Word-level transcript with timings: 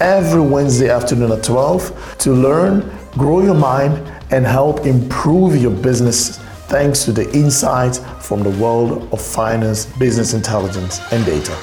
every 0.00 0.40
Wednesday 0.40 0.88
afternoon 0.88 1.30
at 1.30 1.44
12 1.44 2.16
to 2.18 2.32
learn, 2.32 2.90
grow 3.12 3.42
your 3.42 3.54
mind, 3.54 3.94
and 4.30 4.46
help 4.46 4.86
improve 4.86 5.60
your 5.60 5.70
business 5.70 6.38
thanks 6.68 7.04
to 7.04 7.12
the 7.12 7.30
insights 7.32 7.98
from 8.20 8.42
the 8.42 8.50
world 8.50 9.12
of 9.12 9.20
finance, 9.20 9.86
business 9.98 10.32
intelligence, 10.32 11.00
and 11.12 11.24
data. 11.26 11.56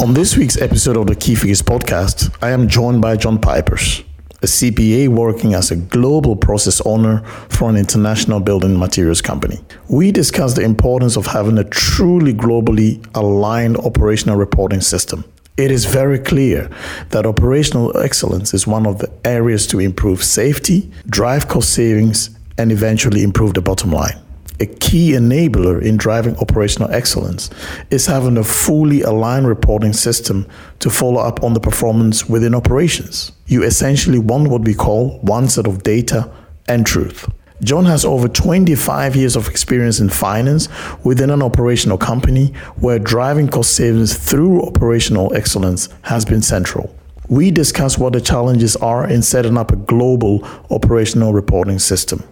On 0.00 0.14
this 0.14 0.36
week's 0.36 0.60
episode 0.60 0.96
of 0.96 1.06
the 1.06 1.14
Key 1.14 1.34
Figures 1.34 1.62
podcast, 1.62 2.34
I 2.42 2.50
am 2.50 2.68
joined 2.68 3.02
by 3.02 3.16
John 3.16 3.38
Pijpers, 3.38 4.04
a 4.42 4.46
CPA 4.46 5.08
working 5.08 5.54
as 5.54 5.70
a 5.70 5.76
global 5.76 6.36
process 6.36 6.80
owner 6.82 7.24
for 7.48 7.68
an 7.68 7.76
international 7.76 8.40
building 8.40 8.78
materials 8.78 9.20
company. 9.20 9.58
We 9.88 10.12
discuss 10.12 10.54
the 10.54 10.62
importance 10.62 11.16
of 11.16 11.26
having 11.26 11.58
a 11.58 11.64
truly 11.64 12.32
globally 12.32 13.04
aligned 13.14 13.78
operational 13.78 14.36
reporting 14.36 14.80
system 14.80 15.24
it 15.56 15.70
is 15.70 15.86
very 15.86 16.18
clear 16.18 16.70
that 17.10 17.24
operational 17.24 17.96
excellence 17.98 18.52
is 18.52 18.66
one 18.66 18.86
of 18.86 18.98
the 18.98 19.10
areas 19.24 19.66
to 19.68 19.80
improve 19.80 20.22
safety, 20.22 20.90
drive 21.08 21.48
cost 21.48 21.72
savings, 21.72 22.30
and 22.58 22.70
eventually 22.70 23.22
improve 23.22 23.54
the 23.54 23.62
bottom 23.62 23.90
line. 23.90 24.20
A 24.58 24.66
key 24.66 25.12
enabler 25.12 25.82
in 25.82 25.98
driving 25.98 26.36
operational 26.36 26.90
excellence 26.90 27.50
is 27.90 28.06
having 28.06 28.38
a 28.38 28.44
fully 28.44 29.02
aligned 29.02 29.46
reporting 29.46 29.92
system 29.92 30.46
to 30.78 30.88
follow 30.88 31.20
up 31.20 31.42
on 31.42 31.52
the 31.52 31.60
performance 31.60 32.26
within 32.26 32.54
operations. 32.54 33.32
You 33.46 33.62
essentially 33.62 34.18
want 34.18 34.48
what 34.48 34.62
we 34.62 34.74
call 34.74 35.18
one 35.20 35.48
set 35.48 35.66
of 35.66 35.82
data 35.82 36.30
and 36.68 36.86
truth. 36.86 37.28
John 37.62 37.86
has 37.86 38.04
over 38.04 38.28
25 38.28 39.16
years 39.16 39.34
of 39.34 39.48
experience 39.48 39.98
in 39.98 40.10
finance 40.10 40.68
within 41.04 41.30
an 41.30 41.42
operational 41.42 41.96
company 41.96 42.48
where 42.76 42.98
driving 42.98 43.48
cost 43.48 43.74
savings 43.74 44.14
through 44.14 44.62
operational 44.62 45.34
excellence 45.34 45.88
has 46.02 46.26
been 46.26 46.42
central. 46.42 46.94
We 47.28 47.50
discuss 47.50 47.96
what 47.96 48.12
the 48.12 48.20
challenges 48.20 48.76
are 48.76 49.08
in 49.08 49.22
setting 49.22 49.56
up 49.56 49.72
a 49.72 49.76
global 49.76 50.46
operational 50.70 51.32
reporting 51.32 51.78
system. 51.78 52.22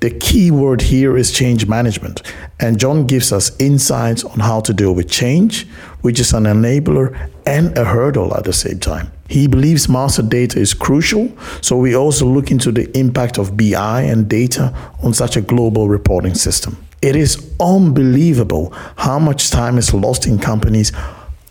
The 0.00 0.10
key 0.10 0.50
word 0.50 0.82
here 0.82 1.16
is 1.16 1.32
change 1.32 1.66
management, 1.66 2.22
and 2.60 2.78
John 2.78 3.06
gives 3.06 3.32
us 3.32 3.56
insights 3.58 4.24
on 4.24 4.40
how 4.40 4.60
to 4.60 4.72
deal 4.72 4.94
with 4.94 5.10
change, 5.10 5.66
which 6.00 6.20
is 6.20 6.32
an 6.32 6.44
enabler 6.44 7.30
and 7.46 7.76
a 7.78 7.84
hurdle 7.84 8.36
at 8.36 8.44
the 8.44 8.52
same 8.52 8.80
time. 8.80 9.10
He 9.28 9.46
believes 9.46 9.88
master 9.88 10.22
data 10.22 10.58
is 10.58 10.74
crucial, 10.74 11.32
so 11.60 11.76
we 11.76 11.96
also 11.96 12.26
look 12.26 12.50
into 12.50 12.70
the 12.70 12.90
impact 12.96 13.38
of 13.38 13.56
BI 13.56 14.02
and 14.02 14.28
data 14.28 14.74
on 15.02 15.14
such 15.14 15.36
a 15.36 15.40
global 15.40 15.88
reporting 15.88 16.34
system. 16.34 16.76
It 17.00 17.16
is 17.16 17.52
unbelievable 17.58 18.72
how 18.96 19.18
much 19.18 19.50
time 19.50 19.78
is 19.78 19.92
lost 19.94 20.26
in 20.26 20.38
companies 20.38 20.92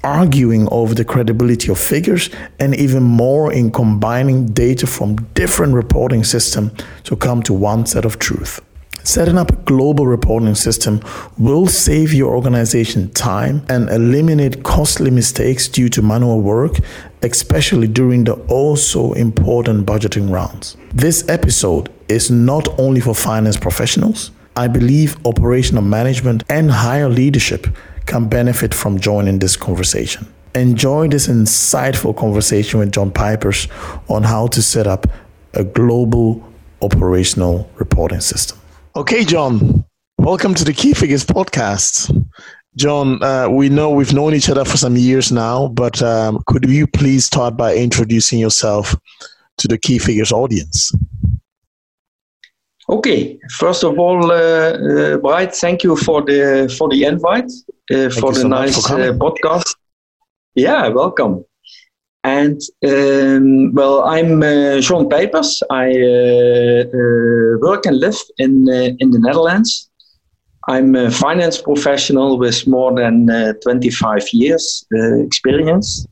arguing 0.03 0.67
over 0.72 0.94
the 0.94 1.06
credibility 1.06 1.72
of 1.72 1.79
figures 1.79 2.29
and 2.59 2.75
even 2.75 3.03
more 3.03 3.51
in 3.51 3.72
combining 3.72 4.47
data 4.47 4.88
from 4.88 5.16
different 5.34 5.73
reporting 5.73 6.23
systems 6.23 6.72
to 7.03 7.16
come 7.16 7.41
to 7.44 7.53
one 7.53 7.85
set 7.85 8.06
of 8.06 8.19
truth. 8.19 8.59
Setting 9.03 9.38
up 9.38 9.51
a 9.51 9.56
global 9.56 10.06
reporting 10.06 10.53
system 10.53 11.01
will 11.38 11.66
save 11.66 12.13
your 12.13 12.35
organization 12.35 13.09
time 13.12 13.66
and 13.67 13.89
eliminate 13.89 14.63
costly 14.63 15.09
mistakes 15.09 15.67
due 15.67 15.89
to 15.89 16.03
manual 16.03 16.39
work, 16.39 16.78
especially 17.23 17.88
during 17.88 18.25
the 18.25 18.33
also 18.47 19.13
important 19.13 19.88
budgeting 19.88 20.29
rounds. 20.29 20.78
This 20.94 21.28
episode 21.29 21.91
is 22.09 22.29
not 22.29 22.68
only 22.79 23.01
for 23.01 23.16
finance 23.16 23.57
professionals. 23.57 24.31
I 24.56 24.68
believe 24.68 25.18
operational 25.25 25.81
management 25.81 26.44
and 26.50 26.69
higher 26.69 27.09
leadership 27.09 27.68
can 28.12 28.28
benefit 28.28 28.74
from 28.74 29.00
joining 29.00 29.40
this 29.40 29.56
conversation. 29.56 30.28
Enjoy 30.54 31.08
this 31.08 31.30
insightful 31.30 32.14
conversation 32.14 32.78
with 32.78 32.92
John 32.92 33.10
Pijpers 33.10 33.70
on 34.10 34.24
how 34.24 34.48
to 34.48 34.62
set 34.62 34.86
up 34.86 35.08
a 35.54 35.64
global 35.64 36.44
operational 36.82 37.72
reporting 37.76 38.20
system. 38.20 38.58
Okay, 38.98 39.24
John, 39.24 39.86
welcome 40.18 40.54
to 40.56 40.66
the 40.66 40.74
Key 40.74 40.94
Figures 40.94 41.24
podcast. 41.24 42.12
John, 42.76 43.24
uh, 43.24 43.48
we 43.48 43.70
know 43.70 43.90
we've 43.92 44.14
known 44.14 44.34
each 44.34 44.50
other 44.50 44.66
for 44.66 44.76
some 44.76 44.98
years 44.98 45.32
now, 45.32 45.70
but 45.70 46.04
um, 46.04 46.44
could 46.48 46.70
you 46.70 46.88
please 46.88 47.24
start 47.24 47.56
by 47.56 47.76
introducing 47.76 48.40
yourself 48.40 48.94
to 49.58 49.70
the 49.70 49.78
Key 49.78 50.00
Figures 50.00 50.34
audience? 50.34 50.92
Okay, 52.91 53.40
first 53.52 53.85
of 53.85 53.97
all, 53.97 54.31
uh, 54.34 54.35
uh, 54.35 55.18
Bright, 55.18 55.56
thank 55.56 55.81
you 55.81 55.96
for 55.96 56.22
the 56.22 56.69
for 56.78 56.90
the 56.90 57.06
invite 57.06 57.50
uh, 57.90 58.09
for 58.09 58.34
the 58.34 58.41
so 58.41 58.47
nice 58.50 58.85
for 58.85 59.00
uh, 59.00 59.13
podcast. 59.13 59.75
Yeah, 60.56 60.90
welcome. 60.90 61.46
And 62.25 62.59
um, 62.85 63.74
well, 63.74 64.03
I'm 64.03 64.44
uh, 64.44 64.81
John 64.81 65.07
Pijpers. 65.07 65.62
I 65.69 65.88
uh, 65.88 66.84
uh, 66.91 67.59
work 67.66 67.85
and 67.85 67.97
live 67.97 68.19
in 68.40 68.68
uh, 68.68 68.91
in 69.00 69.12
the 69.12 69.19
Netherlands. 69.19 69.90
I'm 70.68 70.94
a 70.94 71.09
finance 71.09 71.62
professional 71.62 72.38
with 72.38 72.68
more 72.68 72.94
than 72.94 73.28
25 73.63 74.28
years 74.34 74.85
experience. 75.25 76.06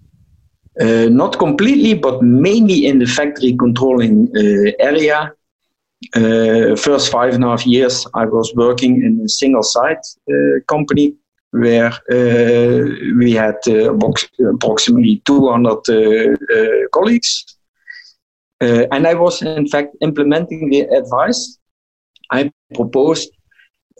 not 1.21 1.37
completely, 1.37 1.93
but 1.93 2.23
mainly 2.23 2.87
in 2.87 2.99
the 2.99 3.05
factory 3.05 3.53
controlling 3.57 4.31
area. 4.79 5.33
First 6.77 7.11
five 7.11 7.33
and 7.33 7.43
a 7.43 7.47
half 7.47 7.65
years, 7.65 8.05
I 8.13 8.25
was 8.25 8.53
working 8.55 9.03
in 9.03 9.21
a 9.25 9.29
single 9.29 9.63
site 9.63 10.05
company 10.67 11.15
where 11.51 11.91
uh, 12.11 12.85
we 13.17 13.33
had 13.33 13.57
uh, 13.67 13.93
approximately 13.93 15.21
200 15.25 15.71
uh, 15.71 16.87
colleagues. 16.93 17.45
and 18.61 19.07
I 19.07 19.13
was, 19.13 19.41
in 19.41 19.67
fact, 19.67 19.95
implementing 20.01 20.69
the 20.69 20.81
advice 20.81 21.57
I 22.31 22.51
proposed 22.75 23.31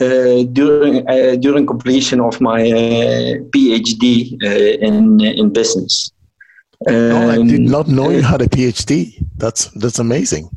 uh, 0.02 0.44
during 0.54 1.08
uh, 1.10 1.36
during 1.36 1.66
completion 1.66 2.22
of 2.22 2.40
my 2.40 2.62
uh, 2.62 3.36
PhD 3.52 4.38
in 4.82 5.20
in 5.22 5.52
business. 5.52 6.12
Um, 6.88 7.10
no, 7.10 7.30
I 7.30 7.36
did 7.36 7.62
not 7.62 7.88
know 7.88 8.10
you 8.10 8.22
had 8.22 8.42
a 8.42 8.48
PhD. 8.48 9.14
That's 9.38 9.66
that's 9.82 10.00
amazing. 10.00 10.50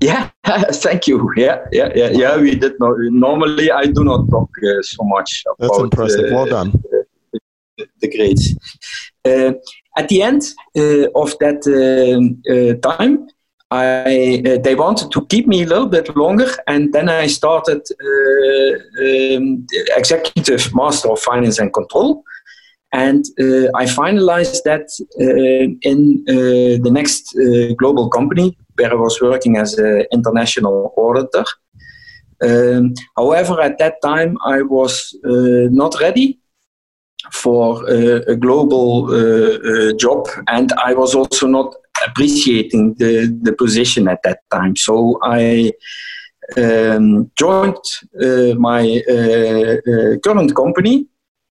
Yeah, 0.00 0.30
thank 0.72 1.06
you. 1.08 1.32
Yeah, 1.36 1.64
yeah, 1.72 1.90
yeah, 1.94 2.10
yeah. 2.10 2.36
We 2.36 2.54
did 2.54 2.78
not. 2.78 2.96
Normally, 2.98 3.70
I 3.70 3.86
do 3.86 4.04
not 4.04 4.30
talk 4.30 4.50
uh, 4.62 4.82
so 4.82 5.02
much 5.04 5.44
about. 5.46 5.58
That's 5.58 5.78
impressive. 5.78 6.30
well 6.30 6.46
done. 6.46 6.68
Uh, 6.68 7.38
the, 7.76 7.86
the 8.00 8.08
grades. 8.08 8.54
Uh, 9.24 9.54
at 9.96 10.08
the 10.08 10.22
end 10.22 10.42
uh, 10.76 11.08
of 11.20 11.36
that 11.40 11.66
um, 11.66 12.40
uh, 12.48 12.74
time, 12.88 13.26
I 13.70 14.42
uh, 14.46 14.58
they 14.62 14.76
wanted 14.76 15.10
to 15.10 15.26
keep 15.26 15.48
me 15.48 15.62
a 15.64 15.66
little 15.66 15.88
bit 15.88 16.16
longer, 16.16 16.48
and 16.68 16.92
then 16.92 17.08
I 17.08 17.26
started 17.26 17.82
um, 19.00 19.66
executive 19.96 20.72
master 20.74 21.10
of 21.10 21.20
finance 21.20 21.58
and 21.58 21.72
control, 21.72 22.22
and 22.92 23.24
I 23.74 23.84
finalized 23.84 24.62
that 24.62 24.88
in 25.82 26.24
the 26.24 26.90
next 26.90 27.36
global 27.76 28.08
company 28.08 28.56
where 28.78 28.92
I 28.92 28.94
was 28.94 29.20
working 29.20 29.56
as 29.56 29.74
an 29.78 30.06
international 30.12 30.94
auditor. 30.96 31.44
Um, 32.40 32.94
however, 33.16 33.60
at 33.60 33.78
that 33.78 34.00
time, 34.02 34.38
I 34.44 34.62
was 34.62 35.14
uh, 35.24 35.68
not 35.70 36.00
ready 36.00 36.38
for 37.32 37.84
uh, 37.88 38.20
a 38.28 38.36
global 38.36 39.08
uh, 39.10 39.58
uh 39.58 39.92
job, 39.96 40.28
and 40.46 40.72
I 40.84 40.94
was 40.94 41.14
also 41.14 41.46
not 41.46 41.74
appreciating 42.06 42.94
the, 42.94 43.26
the 43.42 43.52
position 43.52 44.08
at 44.08 44.22
that 44.22 44.38
time. 44.52 44.76
So 44.76 45.18
I 45.22 45.72
um, 46.56 47.30
joined 47.36 47.84
uh, 48.22 48.54
my 48.56 49.02
uh, 49.10 50.16
current 50.24 50.54
company. 50.54 51.06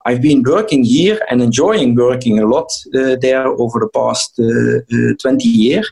I've 0.05 0.21
been 0.21 0.41
working 0.41 0.85
here 0.85 1.19
and 1.29 1.41
enjoying 1.41 1.95
working 1.95 2.39
a 2.39 2.45
lot 2.45 2.69
there 2.93 3.45
over 3.45 3.79
the 3.79 3.89
past 3.93 4.37
20 4.37 5.43
years. 5.43 5.91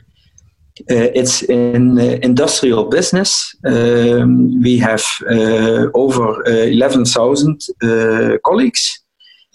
Uh, 0.78 1.08
it's 1.14 1.42
in 1.42 1.98
uh, 1.98 2.18
industrial 2.22 2.84
business. 2.84 3.56
Um, 3.64 4.60
we 4.60 4.76
have 4.78 5.04
uh, 5.30 5.86
over 5.94 6.44
11,000 6.46 7.60
colleagues 8.44 9.02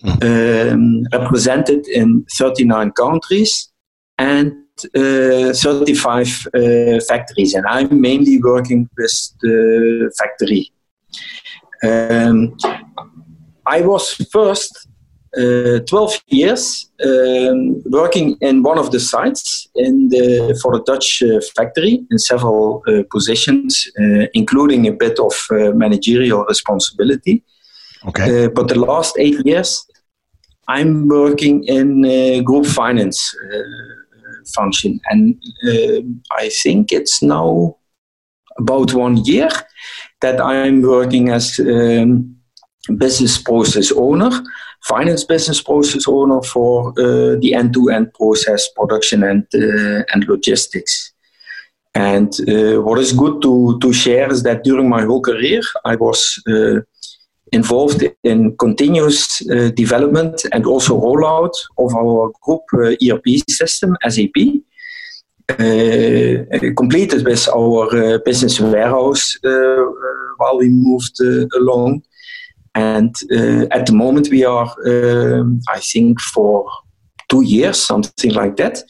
mm. 0.03 0.71
um, 0.73 1.03
represented 1.13 1.87
in 1.87 2.25
39 2.31 2.91
countries 2.93 3.71
and 4.17 4.51
uh, 4.95 5.53
35 5.53 6.47
uh, 6.55 6.99
factories, 7.07 7.53
and 7.53 7.67
I'm 7.67 8.01
mainly 8.01 8.39
working 8.41 8.89
with 8.97 9.33
the 9.41 10.11
factory. 10.17 10.71
Um, 11.83 12.57
I 13.67 13.81
was 13.81 14.13
first 14.31 14.87
uh, 15.37 15.79
12 15.87 16.23
years 16.27 16.89
um, 17.05 17.81
working 17.85 18.35
in 18.41 18.63
one 18.63 18.77
of 18.77 18.91
the 18.91 18.99
sites 18.99 19.67
in 19.75 20.09
the, 20.09 20.59
for 20.61 20.77
the 20.77 20.83
Dutch 20.83 21.23
uh, 21.23 21.39
factory 21.55 22.05
in 22.11 22.19
several 22.19 22.83
uh, 22.87 23.03
positions, 23.09 23.87
uh, 23.99 24.25
including 24.33 24.87
a 24.87 24.91
bit 24.91 25.19
of 25.19 25.33
uh, 25.51 25.71
managerial 25.71 26.43
responsibility. 26.45 27.43
Okay. 28.07 28.47
But 28.47 28.67
the 28.67 28.79
last 28.79 29.15
eight 29.19 29.45
years, 29.45 29.85
I'm 30.67 31.07
working 31.07 31.63
in 31.63 32.43
group 32.43 32.65
finance 32.65 33.35
function, 34.55 34.99
and 35.09 35.39
I 36.37 36.49
think 36.63 36.91
it's 36.91 37.21
now 37.21 37.77
about 38.57 38.93
one 38.93 39.17
year 39.17 39.49
that 40.21 40.41
I'm 40.41 40.81
working 40.81 41.29
as 41.29 41.59
um, 41.59 42.35
business 42.97 43.37
process 43.37 43.91
owner 43.91 44.31
finance 44.83 45.23
business 45.23 45.61
process 45.61 46.07
owner 46.07 46.41
for 46.41 46.89
uh, 46.97 47.35
the 47.39 47.53
end-to-end 47.53 48.13
process, 48.13 48.67
production 48.75 49.23
and 49.23 49.45
uh, 49.53 50.03
and 50.13 50.27
logistics. 50.27 51.13
And 51.93 52.33
uh, 52.47 52.81
what 52.81 52.99
is 52.99 53.13
good 53.13 53.41
to 53.41 53.77
to 53.79 53.93
share 53.93 54.31
is 54.31 54.43
that 54.43 54.63
during 54.63 54.89
my 54.89 55.03
whole 55.03 55.21
career, 55.21 55.61
I 55.85 55.95
was 55.95 56.39
involved 57.51 58.03
in 58.23 58.55
continuous 58.57 59.41
uh, 59.49 59.69
development 59.75 60.45
and 60.53 60.65
also 60.65 60.99
rollout 60.99 61.51
of 61.77 61.93
our 61.95 62.31
group 62.41 62.61
uh, 62.73 62.95
ERP 63.05 63.27
system, 63.49 63.97
SAP, 64.07 64.37
uh, 65.49 66.73
completed 66.77 67.25
with 67.25 67.47
our 67.49 68.19
business 68.19 68.59
warehouse 68.59 69.37
while 70.37 70.57
we 70.57 70.69
moved 70.69 71.19
along. 71.55 72.01
And 72.73 73.13
uh, 73.31 73.65
at 73.71 73.85
the 73.85 73.93
moment, 73.93 74.29
we 74.29 74.45
are, 74.45 74.73
um, 74.85 75.59
I 75.69 75.79
think, 75.79 76.21
for 76.21 76.69
two 77.31 77.41
years, 77.43 77.85
something 77.85 78.33
like 78.33 78.57
that. 78.57 78.83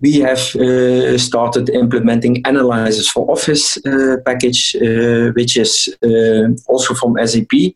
We 0.00 0.20
have 0.20 0.54
uh, 0.56 1.18
started 1.18 1.68
implementing 1.68 2.42
Analysis 2.44 3.08
for 3.08 3.30
Office 3.30 3.76
uh, 3.86 4.16
package, 4.24 4.76
uh, 4.76 5.32
which 5.32 5.56
is 5.56 5.88
uh, 6.02 6.48
also 6.66 6.94
from 6.94 7.16
SAP, 7.26 7.74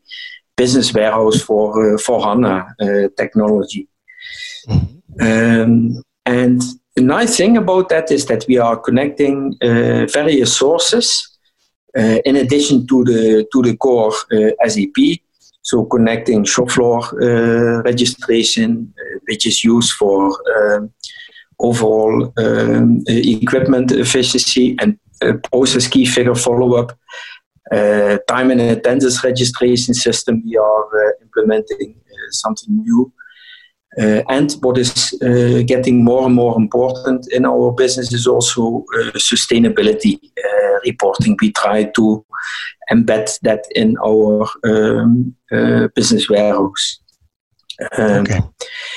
Business 0.56 0.94
Warehouse 0.94 1.40
for 1.42 1.94
uh, 1.94 1.98
for 1.98 2.22
HANA 2.24 2.66
technology. 3.16 3.88
Mm-hmm. 4.68 5.22
Um, 5.26 6.02
and 6.24 6.62
the 6.94 7.02
nice 7.02 7.36
thing 7.36 7.56
about 7.56 7.88
that 7.88 8.10
is 8.10 8.26
that 8.26 8.44
we 8.48 8.58
are 8.58 8.76
connecting 8.76 9.54
various 9.60 10.56
sources. 10.56 11.38
In 12.24 12.36
addition 12.36 12.86
to 12.86 13.04
the 13.04 13.46
to 13.52 13.62
the 13.62 13.76
core 13.76 14.12
SAP, 14.66 14.98
so 15.66 15.84
connecting 15.84 16.44
shop 16.44 16.70
floor 16.70 17.00
uh, 17.20 17.82
registration, 17.82 18.94
uh, 19.00 19.18
which 19.28 19.44
is 19.46 19.64
used 19.64 19.90
for 19.94 20.16
um, 20.56 20.92
overall 21.58 22.32
um, 22.38 23.02
equipment 23.08 23.90
efficiency 23.90 24.76
and 24.80 24.96
uh, 25.22 25.32
process 25.50 25.88
key 25.88 26.06
figure 26.06 26.36
follow-up. 26.36 26.96
Uh, 27.72 28.16
time 28.28 28.52
and 28.52 28.60
attendance 28.60 29.24
registration 29.24 29.92
system, 29.92 30.40
we 30.46 30.56
are 30.56 31.16
implementing 31.20 31.96
something 32.30 32.76
new. 32.84 33.12
And 33.96 34.52
what 34.60 34.78
is 34.78 35.16
getting 35.66 36.04
more 36.04 36.26
and 36.26 36.34
more 36.34 36.56
important 36.56 37.26
in 37.32 37.44
our 37.46 37.72
business 37.72 38.12
is 38.12 38.26
also 38.26 38.84
sustainability 39.16 40.20
reporting. 40.84 41.36
We 41.40 41.52
try 41.52 41.84
to 41.84 42.24
embed 42.90 43.38
that 43.40 43.64
in 43.74 43.96
our 44.04 44.48
um, 44.64 45.34
uh, 45.52 45.88
business 45.94 46.28
warehouse. 46.28 47.00
Um, 47.98 48.22
okay. 48.22 48.40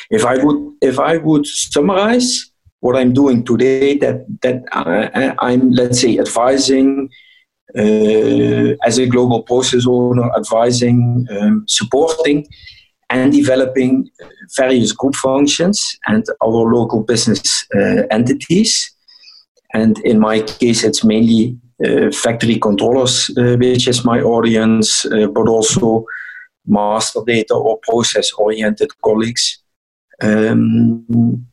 If 0.10 0.26
I 0.26 0.44
would, 0.44 0.74
if 0.82 1.00
I 1.00 1.18
would 1.18 1.46
summarize 1.46 2.52
what 2.80 2.96
I'm 2.96 3.14
doing 3.14 3.44
today, 3.44 3.98
that 3.98 4.26
that 4.42 4.64
I, 4.72 5.52
am 5.54 5.72
let's 5.72 6.00
say 6.02 6.18
advising 6.18 7.10
uh, 7.78 8.76
as 8.86 8.98
a 8.98 9.06
global 9.06 9.44
process 9.44 9.86
owner, 9.86 10.32
advising, 10.36 11.28
um, 11.30 11.66
supporting, 11.68 12.48
and 13.10 13.32
developing 13.32 14.10
various 14.56 14.92
group 14.92 15.16
functions 15.16 15.98
and 16.08 16.26
our 16.44 16.74
local 16.74 17.04
business 17.04 17.66
uh, 17.76 18.04
entities. 18.12 18.96
And 19.74 19.98
in 20.00 20.20
my 20.20 20.42
case, 20.42 20.84
it's 20.84 21.04
mainly 21.04 21.58
uh, 21.86 22.12
factory 22.12 22.60
controllers, 22.60 23.30
uh, 23.38 23.56
which 23.58 23.88
is 23.88 24.06
my 24.06 24.20
audience, 24.22 25.06
uh, 25.06 25.28
but 25.28 25.48
also 25.48 26.06
master 26.68 27.22
data 27.26 27.54
or 27.54 27.80
process 27.84 28.32
oriented 28.34 28.90
colleagues. 29.02 29.64
Um, 30.22 31.06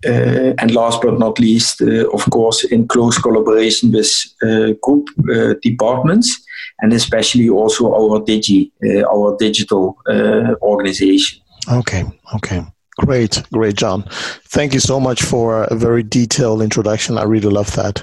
uh, 0.04 0.54
and 0.58 0.74
last 0.74 1.00
but 1.00 1.20
not 1.20 1.38
least, 1.38 1.80
uh, 1.80 2.08
of 2.10 2.28
course, 2.30 2.64
in 2.64 2.88
close 2.88 3.16
collaboration 3.16 3.92
with 3.92 4.10
group 4.82 5.08
departments 5.62 6.44
and 6.80 6.92
especially 6.92 7.48
also 7.48 7.94
our 7.94 8.20
Digi, 8.20 8.72
our 9.08 9.36
digital 9.38 9.96
organization. 10.60 11.40
Okay, 11.68 12.04
okay. 12.34 12.62
Great, 12.98 13.42
great, 13.52 13.76
John. 13.76 14.04
Thank 14.48 14.72
you 14.72 14.80
so 14.80 14.98
much 14.98 15.22
for 15.22 15.64
a 15.64 15.74
very 15.74 16.02
detailed 16.02 16.62
introduction. 16.62 17.18
I 17.18 17.24
really 17.24 17.50
love 17.50 17.70
that. 17.76 18.02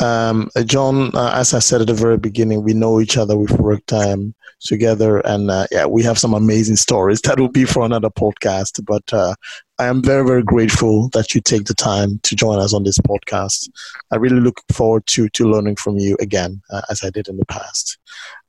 Um, 0.00 0.48
John, 0.64 1.10
uh, 1.16 1.32
as 1.34 1.54
I 1.54 1.58
said 1.58 1.80
at 1.80 1.88
the 1.88 1.94
very 1.94 2.18
beginning, 2.18 2.62
we 2.62 2.72
know 2.72 3.00
each 3.00 3.16
other. 3.16 3.36
We've 3.36 3.50
worked 3.58 3.92
um, 3.92 4.34
together, 4.60 5.18
and 5.26 5.50
uh, 5.50 5.66
yeah, 5.72 5.86
we 5.86 6.04
have 6.04 6.20
some 6.20 6.34
amazing 6.34 6.76
stories. 6.76 7.20
That 7.28 7.40
will 7.40 7.48
be 7.48 7.64
for 7.64 7.84
another 7.84 8.10
podcast. 8.10 8.84
But 8.86 9.12
uh, 9.12 9.34
I 9.80 9.86
am 9.86 10.02
very, 10.02 10.24
very 10.24 10.44
grateful 10.44 11.08
that 11.10 11.34
you 11.34 11.40
take 11.40 11.64
the 11.64 11.74
time 11.74 12.20
to 12.22 12.36
join 12.36 12.60
us 12.60 12.72
on 12.72 12.84
this 12.84 12.98
podcast. 12.98 13.68
I 14.12 14.16
really 14.16 14.40
look 14.40 14.60
forward 14.72 15.04
to 15.08 15.28
to 15.30 15.50
learning 15.50 15.76
from 15.76 15.98
you 15.98 16.16
again, 16.20 16.62
uh, 16.70 16.82
as 16.90 17.02
I 17.02 17.10
did 17.10 17.26
in 17.26 17.38
the 17.38 17.46
past. 17.46 17.98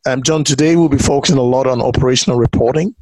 Um, 0.06 0.22
John, 0.24 0.44
today 0.44 0.76
we'll 0.76 0.88
be 0.88 0.98
focusing 0.98 1.38
a 1.38 1.42
lot 1.42 1.68
on 1.68 1.82
operational 1.82 2.38
reporting. 2.38 2.96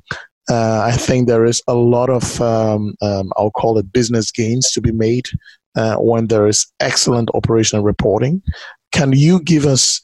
Uh, 0.50 0.82
I 0.86 0.94
think 0.94 1.28
there 1.28 1.46
is 1.46 1.62
a 1.68 1.74
lot 1.74 2.10
of, 2.10 2.40
um, 2.42 2.96
um, 3.02 3.32
I'll 3.36 3.52
call 3.52 3.78
it 3.78 3.92
business 3.92 4.32
gains 4.32 4.72
to 4.72 4.82
be 4.82 4.92
made 4.92 5.26
uh, 5.76 5.96
when 5.98 6.28
there 6.28 6.48
is 6.48 6.66
excellent 6.80 7.30
operational 7.34 7.84
reporting. 7.84 8.42
Can 8.92 9.12
you 9.12 9.42
give 9.42 9.66
us 9.66 10.02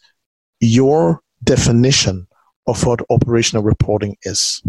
your 0.59 1.21
definition 1.43 2.27
of 2.67 2.85
what 2.85 3.01
operational 3.09 3.63
reporting 3.63 4.17
is? 4.23 4.61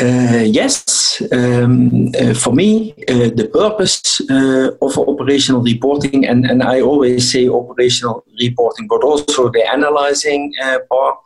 Uh, 0.00 0.44
yes, 0.44 1.20
um, 1.32 2.12
uh, 2.20 2.32
for 2.32 2.52
me, 2.52 2.92
uh, 3.08 3.30
the 3.34 3.50
purpose 3.52 4.20
uh, 4.30 4.70
of 4.80 4.96
operational 4.96 5.60
reporting, 5.60 6.24
and, 6.24 6.48
and 6.48 6.62
I 6.62 6.80
always 6.80 7.32
say 7.32 7.48
operational 7.48 8.24
reporting, 8.40 8.86
but 8.86 9.02
also 9.02 9.48
the 9.48 9.66
analyzing 9.72 10.52
uh, 10.62 10.78
part, 10.88 11.16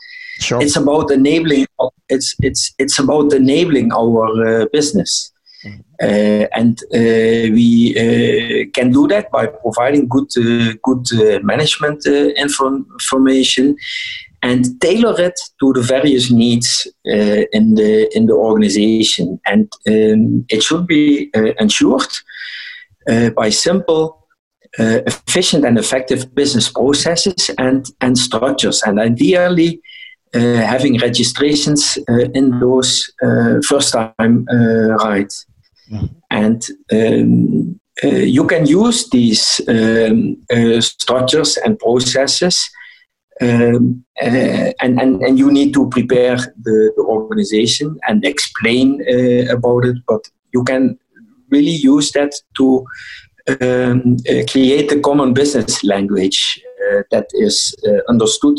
Sure. 0.41 0.63
It's 0.63 0.77
about 0.77 1.11
enabling. 1.11 1.67
It's 2.09 2.35
it's 2.41 2.75
it's 2.79 2.99
about 2.99 3.33
enabling 3.33 3.93
our 3.93 4.63
uh, 4.63 4.67
business, 4.73 5.33
mm-hmm. 5.65 5.81
uh, 6.03 6.47
and 6.55 6.83
uh, 6.95 7.53
we 7.53 7.95
uh, 7.97 8.71
can 8.75 8.91
do 8.93 9.07
that 9.09 9.31
by 9.31 9.47
providing 9.47 10.09
good 10.09 10.31
uh, 10.37 10.73
good 10.83 11.07
uh, 11.13 11.41
management 11.43 12.07
info- 12.07 12.85
information, 12.99 13.77
and 14.43 14.81
tailor 14.81 15.21
it 15.21 15.39
to 15.61 15.73
the 15.75 15.83
various 15.83 16.31
needs 16.31 16.89
in 17.05 17.75
the 17.75 18.09
in 18.17 18.27
the 18.27 18.35
organization. 18.35 19.39
And 19.47 19.71
um, 19.87 20.45
it 20.49 20.63
should 20.63 20.87
be 20.87 21.31
ensured 21.59 22.13
by 23.37 23.51
simple. 23.51 24.19
efficient 24.79 25.67
and 25.67 25.79
effective 25.79 26.35
business 26.35 26.73
processes 26.73 27.51
and, 27.59 27.85
and 28.01 28.17
structures, 28.17 28.83
and 28.87 28.99
ideally 28.99 29.77
uh, 29.77 29.92
having 30.33 30.99
registrations 30.99 31.99
uh, 32.09 32.29
in 32.35 32.59
those 32.59 33.11
uh, 33.23 33.61
first 33.69 33.93
time 33.93 34.47
right. 35.05 35.33
Mm-hmm. 35.91 36.07
And 36.31 36.63
um, 36.93 37.81
you 38.03 38.47
can 38.47 38.67
use 38.67 39.09
these 39.11 39.61
um, 39.69 40.37
structures 40.81 41.59
and 41.59 41.79
processes 41.79 42.71
Um, 43.41 44.05
uh, 44.23 44.71
and, 44.83 45.01
and, 45.01 45.23
and 45.23 45.39
you 45.39 45.51
need 45.51 45.73
to 45.73 45.89
prepare 45.89 46.37
the, 46.37 46.93
the 46.97 47.03
organization 47.03 47.99
and 48.07 48.25
explain 48.25 49.03
uh, 49.03 49.57
about 49.57 49.85
it, 49.85 49.97
but 50.07 50.21
you 50.53 50.63
can 50.63 50.99
really 51.51 51.77
use 51.95 52.13
that 52.13 52.33
to 52.59 52.85
um, 53.49 54.17
uh, 54.29 54.45
create 54.53 54.93
a 54.93 55.01
common 55.01 55.33
business 55.35 55.83
language 55.83 56.61
uh, 56.63 57.03
that 57.11 57.27
is 57.33 57.75
uh, 57.89 58.01
understood 58.09 58.59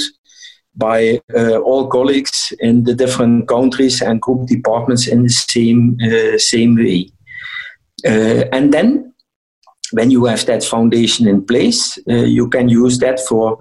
by 0.75 1.21
uh, 1.35 1.57
all 1.59 1.87
colleagues 1.87 2.53
in 2.59 2.83
the 2.83 2.95
different 2.95 3.47
countries 3.47 4.01
and 4.01 4.21
group 4.21 4.47
departments 4.47 5.07
in 5.07 5.23
the 5.23 5.29
same 5.29 5.97
same 6.37 6.75
way. 6.75 7.09
and 8.51 8.73
then 8.73 9.13
when 9.93 10.09
you 10.09 10.25
have 10.25 10.45
that 10.47 10.63
foundation 10.63 11.27
in 11.27 11.45
place, 11.45 11.99
uh, 12.09 12.13
you 12.13 12.49
can 12.49 12.67
use 12.67 12.97
that 12.99 13.19
for 13.19 13.57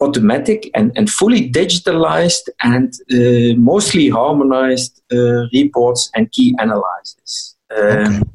automatic 0.00 0.70
and, 0.74 0.92
and 0.96 1.08
fully 1.08 1.50
digitalized 1.50 2.48
and 2.62 2.92
uh, 3.12 3.56
mostly 3.56 4.08
harmonized 4.08 5.02
uh, 5.12 5.46
reports 5.54 6.10
and 6.14 6.30
key 6.32 6.54
analysis. 6.58 7.56
Okay. 7.72 8.04
Um, 8.04 8.30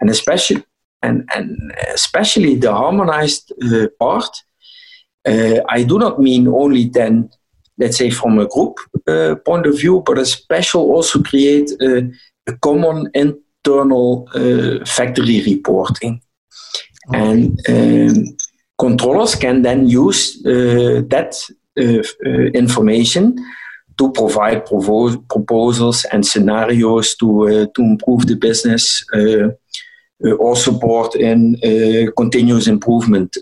and 0.00 0.10
especially 0.10 0.64
and, 1.02 1.28
and 1.34 1.72
especially 1.94 2.56
the 2.56 2.72
harmonized 2.72 3.52
uh, 3.62 3.86
part, 4.00 4.36
uh, 5.26 5.60
I 5.68 5.84
do 5.84 5.98
not 5.98 6.20
mean 6.20 6.48
only 6.48 6.88
then, 6.88 7.30
let's 7.78 7.96
say 7.96 8.10
from 8.10 8.38
a 8.38 8.46
group 8.46 8.78
uh, 9.06 9.34
point 9.44 9.66
of 9.66 9.78
view, 9.78 10.02
but 10.06 10.18
a 10.18 10.24
special 10.24 10.82
also 10.90 11.22
create 11.22 11.70
a, 11.80 12.10
a 12.46 12.52
common 12.60 13.08
internal 13.14 14.28
factory 14.86 15.42
reporting. 15.44 16.20
Okay. 17.08 17.20
And 17.20 17.58
um, 17.68 18.36
controllers 18.78 19.34
can 19.34 19.62
then 19.62 19.88
use 19.88 20.44
uh, 20.44 21.02
that 21.08 21.34
uh, 21.78 22.02
uh, 22.26 22.50
information 22.54 23.36
to 23.98 24.10
provide 24.12 24.66
provo- 24.66 25.16
proposals 25.30 26.04
and 26.12 26.26
scenarios 26.26 27.14
to, 27.16 27.48
uh, 27.48 27.66
to 27.74 27.82
improve 27.82 28.26
the 28.26 28.36
business 28.36 29.04
uh, 29.14 29.48
uh, 30.24 30.32
or 30.38 30.56
support 30.56 31.14
in 31.14 31.56
continuous 32.16 32.66
improvement 32.66 33.36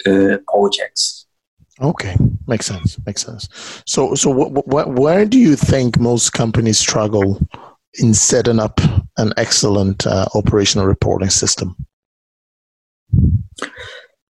projects. 0.47 1.26
Okay, 1.81 2.17
makes 2.47 2.67
sense. 2.67 2.99
Makes 3.05 3.27
sense. 3.27 3.49
So, 3.87 4.15
so 4.15 4.33
wh- 4.33 4.65
wh- 4.65 4.89
where 4.99 5.25
do 5.25 5.39
you 5.39 5.57
think 5.57 5.99
most 5.99 6.33
companies 6.33 6.79
struggle 6.79 7.41
in 7.95 8.15
setting 8.15 8.59
up 8.59 8.81
an 9.19 9.33
excellent 9.37 10.07
operational 10.07 10.87
reporting 10.87 11.31
system? 11.31 11.77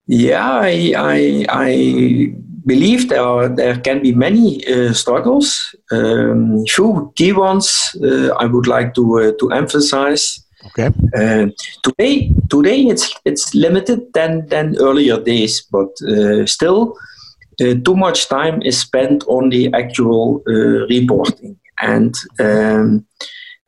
Yeah, 0.08 0.50
I, 0.50 0.94
I, 0.96 1.46
I 1.48 2.34
believe 2.64 3.08
there 3.08 3.22
are, 3.22 3.48
there 3.48 3.78
can 3.78 4.02
be 4.02 4.12
many 4.12 4.64
uh, 4.66 4.92
struggles. 4.92 5.74
Um, 5.90 6.64
few 6.66 7.12
key 7.16 7.32
ones 7.32 7.96
uh, 8.02 8.28
I 8.34 8.46
would 8.46 8.66
like 8.66 8.94
to 8.94 9.20
uh, 9.20 9.32
to 9.38 9.50
emphasize. 9.52 10.42
Okay. 10.66 10.90
Uh, 11.16 11.46
today, 11.82 12.32
today 12.50 12.82
it's 12.82 13.12
it's 13.24 13.54
limited 13.54 14.12
than 14.14 14.46
than 14.48 14.76
earlier 14.78 15.20
days, 15.20 15.62
but 15.70 15.88
uh, 16.02 16.46
still, 16.46 16.92
uh, 16.92 16.94
too 17.58 17.96
much 17.96 18.28
time 18.28 18.62
is 18.62 18.80
spent 18.80 19.24
on 19.28 19.50
the 19.50 19.72
actual 19.72 20.42
reporting 20.88 21.58
and. 21.80 22.14
Um, 22.38 23.06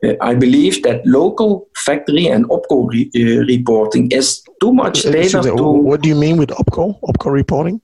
uh, 0.04 0.14
I 0.20 0.34
believe 0.34 0.82
that 0.84 1.04
local 1.04 1.68
factory 1.74 2.28
and 2.28 2.48
OPCO 2.50 2.88
re- 2.88 3.10
uh, 3.16 3.44
reporting 3.46 4.10
is 4.12 4.42
too 4.60 4.72
much 4.72 5.02
data. 5.02 5.42
To, 5.42 5.54
what 5.56 6.02
do 6.02 6.08
you 6.08 6.14
mean 6.14 6.36
with 6.36 6.50
OPCO? 6.50 7.00
OPCO 7.00 7.32
reporting? 7.32 7.80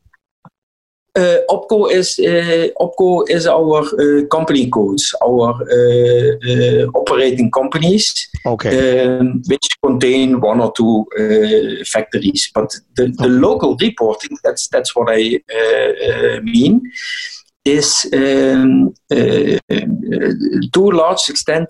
Uh, 1.16 1.38
OPCO 1.48 1.92
is 1.92 2.18
uh, 2.18 2.68
OPCO 2.80 3.30
is 3.30 3.46
our 3.46 3.82
uh, 3.82 4.26
company 4.26 4.68
codes, 4.68 5.14
our 5.22 5.54
uh, 5.62 6.32
uh, 6.50 6.86
operating 6.94 7.52
companies, 7.52 8.28
okay. 8.44 9.18
um, 9.18 9.40
which 9.46 9.68
contain 9.80 10.40
one 10.40 10.60
or 10.60 10.72
two 10.72 11.06
uh, 11.16 11.84
factories. 11.84 12.50
But 12.52 12.74
the, 12.96 13.06
the 13.06 13.26
okay. 13.26 13.28
local 13.28 13.76
reporting, 13.76 14.36
that's 14.42 14.66
that's 14.68 14.96
what 14.96 15.08
I 15.10 15.38
mean, 16.42 16.90
is 17.64 18.06
um, 18.12 18.92
to 19.08 19.60
a 20.76 20.96
large 20.96 21.28
extent 21.28 21.68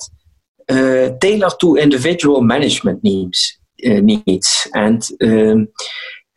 uh, 0.71 1.11
tailored 1.21 1.61
to 1.61 1.77
individual 1.77 2.41
management 2.41 3.05
needs. 3.05 3.59
Needs. 3.83 4.67
And 4.75 5.07
um, 5.23 5.69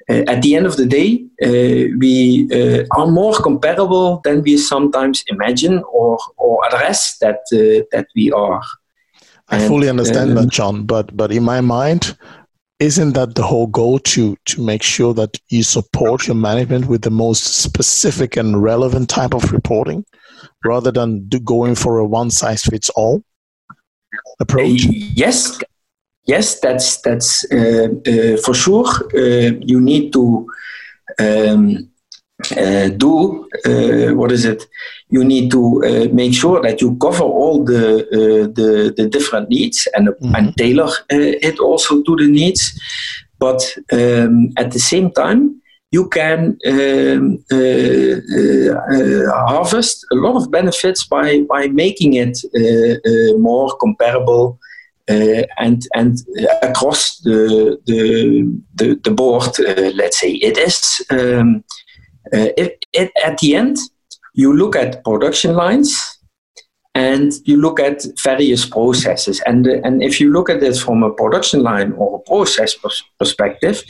at 0.10 0.42
the 0.42 0.56
end 0.56 0.66
of 0.66 0.78
the 0.78 0.86
day, 0.86 1.26
uh, 1.44 1.94
we 1.98 2.48
uh, 2.54 2.86
are 2.98 3.08
more 3.08 3.34
comparable 3.34 4.22
than 4.24 4.42
we 4.42 4.58
sometimes 4.58 5.24
imagine 5.28 5.84
or, 5.92 6.18
or 6.38 6.66
address 6.68 7.18
that, 7.20 7.40
uh, 7.54 7.84
that 7.92 8.08
we 8.16 8.32
are. 8.32 8.62
I 9.50 9.58
and, 9.58 9.68
fully 9.68 9.90
understand 9.90 10.32
um, 10.32 10.36
that, 10.36 10.50
John, 10.52 10.86
but, 10.86 11.16
but 11.16 11.32
in 11.32 11.44
my 11.44 11.62
mind, 11.62 12.18
isn't 12.80 13.14
that 13.14 13.36
the 13.36 13.44
whole 13.44 13.68
goal 13.68 13.98
to 14.00 14.38
to 14.46 14.64
make 14.64 14.84
sure 14.84 15.14
that 15.14 15.40
you 15.50 15.64
support 15.64 16.28
your 16.28 16.36
management 16.36 16.86
with 16.86 17.02
the 17.02 17.10
most 17.10 17.44
specific 17.44 18.38
and 18.38 18.62
relevant 18.62 19.10
type 19.10 19.34
of 19.34 19.52
reporting 19.52 20.06
rather 20.64 20.92
than 20.92 21.28
going 21.44 21.74
for 21.74 21.98
a 21.98 22.06
one 22.06 22.30
size 22.30 22.62
fits 22.64 22.90
all 22.92 23.24
approach? 24.40 24.84
yes, 24.84 25.60
yes, 26.28 26.60
that's 26.60 27.02
that's 27.02 27.46
uh, 27.52 27.88
uh, 28.08 28.38
for 28.38 28.54
sure. 28.54 28.88
Uh, 29.14 29.52
you 29.62 29.80
need 29.82 30.14
to 30.14 30.48
um, 31.20 31.90
uh, 32.52 32.90
do 32.90 33.48
uh, 33.66 34.14
what 34.14 34.32
is 34.32 34.46
it? 34.46 34.66
You 35.10 35.24
need 35.24 35.52
to 35.52 35.84
uh, 35.84 36.14
make 36.14 36.34
sure 36.34 36.62
that 36.62 36.82
you 36.82 36.96
cover 36.98 37.24
all 37.24 37.64
the 37.64 38.08
the, 38.54 38.94
the 38.96 39.10
different 39.10 39.50
needs 39.50 39.88
and 39.96 40.10
mm-hmm. 40.10 40.36
and 40.36 40.56
tailor 40.58 40.92
it 41.10 41.60
also 41.60 42.04
to 42.04 42.16
the 42.16 42.28
needs. 42.28 42.80
But 43.40 43.62
um, 43.92 44.52
at 44.58 44.72
the 44.72 44.80
same 44.80 45.12
time, 45.12 45.62
you 45.92 46.10
can 46.10 46.58
um, 46.68 47.44
uh, 47.52 47.58
uh, 47.58 49.48
harvest 49.48 50.06
a 50.12 50.16
lot 50.16 50.36
of 50.36 50.52
benefits 50.52 51.06
by, 51.06 51.42
by 51.42 51.68
making 51.68 52.16
it 52.16 52.38
uh, 52.56 53.38
more 53.38 53.76
comparable 53.78 54.60
and 55.08 55.88
and 55.96 56.18
across 56.62 57.20
the 57.20 57.80
the 57.86 58.62
the, 58.76 59.00
the 59.04 59.12
board, 59.12 59.58
let's 59.96 60.20
say 60.20 60.32
it 60.32 60.58
is. 60.58 61.06
Um, 61.10 61.64
it, 62.32 62.86
it, 62.92 63.12
at 63.26 63.38
the 63.38 63.56
end, 63.56 63.78
you 64.34 64.54
look 64.54 64.76
at 64.76 65.04
production 65.04 65.56
lines 65.56 66.18
and 66.98 67.32
you 67.46 67.58
look 67.58 67.80
at 67.80 68.04
various 68.24 68.66
processes. 68.66 69.40
And, 69.46 69.68
and 69.68 70.02
if 70.02 70.20
you 70.20 70.32
look 70.32 70.50
at 70.50 70.64
it 70.64 70.78
from 70.78 71.04
a 71.04 71.14
production 71.14 71.62
line 71.62 71.92
or 71.92 72.18
a 72.18 72.30
process 72.30 72.74
pers- 72.74 73.04
perspective, 73.20 73.84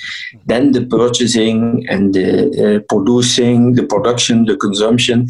then 0.45 0.73
the 0.73 0.85
purchasing 0.85 1.85
and 1.89 2.13
the 2.13 2.29
uh, 2.77 2.79
producing, 2.89 3.73
the 3.75 3.83
production, 3.83 4.45
the 4.45 4.57
consumption, 4.57 5.29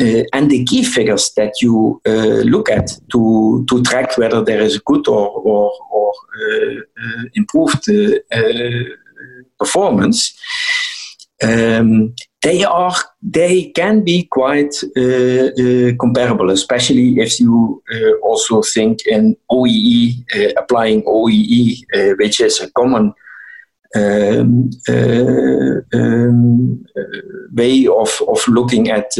uh, 0.00 0.22
and 0.32 0.50
the 0.50 0.64
key 0.64 0.82
figures 0.82 1.32
that 1.36 1.60
you 1.62 2.00
uh, 2.06 2.42
look 2.44 2.70
at 2.70 2.98
to, 3.12 3.64
to 3.68 3.82
track 3.82 4.16
whether 4.18 4.42
there 4.42 4.60
is 4.60 4.76
a 4.76 4.80
good 4.80 5.06
or, 5.08 5.28
or, 5.28 5.72
or 5.90 6.12
uh, 6.40 6.74
uh, 7.02 7.22
improved 7.34 7.88
uh, 7.88 8.38
performance. 9.58 10.38
Um, 11.42 12.14
they 12.42 12.62
are 12.62 12.94
they 13.22 13.70
can 13.70 14.04
be 14.04 14.24
quite 14.24 14.74
uh, 14.96 15.00
uh, 15.00 15.92
comparable, 15.98 16.50
especially 16.50 17.18
if 17.18 17.40
you 17.40 17.82
uh, 17.92 18.12
also 18.22 18.62
think 18.62 19.06
in 19.06 19.36
OEE, 19.50 20.24
uh, 20.34 20.52
applying 20.56 21.02
OEE, 21.04 21.84
uh, 21.94 22.14
which 22.18 22.40
is 22.40 22.60
a 22.60 22.70
common 22.72 23.14
um, 23.94 24.70
uh, 24.88 25.98
um, 25.98 26.84
way 27.52 27.86
of, 27.86 28.20
of 28.28 28.48
looking 28.48 28.90
at 28.90 29.10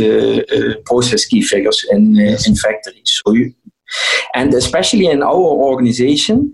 process 0.84 1.24
key 1.24 1.42
figures 1.42 1.84
in, 1.90 2.16
yes. 2.16 2.46
in 2.48 2.56
factories. 2.56 3.20
So 3.24 3.32
you, 3.32 3.54
and 4.34 4.52
especially 4.54 5.06
in 5.06 5.22
our 5.22 5.34
organization, 5.34 6.52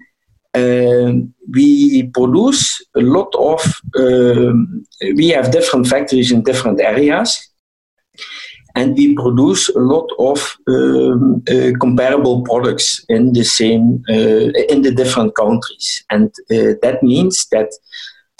um, 0.54 1.32
we 1.50 2.04
produce 2.12 2.84
a 2.96 3.00
lot 3.00 3.32
of, 3.36 3.60
um, 3.96 4.84
we 5.14 5.28
have 5.28 5.52
different 5.52 5.86
factories 5.86 6.32
in 6.32 6.42
different 6.42 6.80
areas. 6.80 7.46
And 8.76 8.96
we 8.96 9.14
produce 9.14 9.68
a 9.70 9.80
lot 9.80 10.08
of 10.18 10.56
um, 10.68 11.42
uh, 11.50 11.72
comparable 11.80 12.42
products 12.42 13.04
in 13.08 13.32
the 13.32 13.42
same, 13.42 14.04
uh, 14.08 14.50
in 14.72 14.82
the 14.82 14.92
different 14.94 15.34
countries. 15.34 16.04
And 16.08 16.28
uh, 16.52 16.78
that 16.82 17.02
means 17.02 17.48
that 17.50 17.68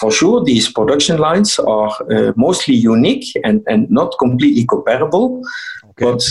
for 0.01 0.11
sure 0.11 0.43
these 0.45 0.73
production 0.73 1.19
lines 1.19 1.59
are 1.59 1.93
uh, 2.11 2.33
mostly 2.37 2.75
unique 2.75 3.27
and, 3.45 3.63
and 3.67 3.91
not 3.91 4.15
completely 4.19 4.65
comparable. 4.67 5.43
Okay. 5.91 6.05
But 6.05 6.23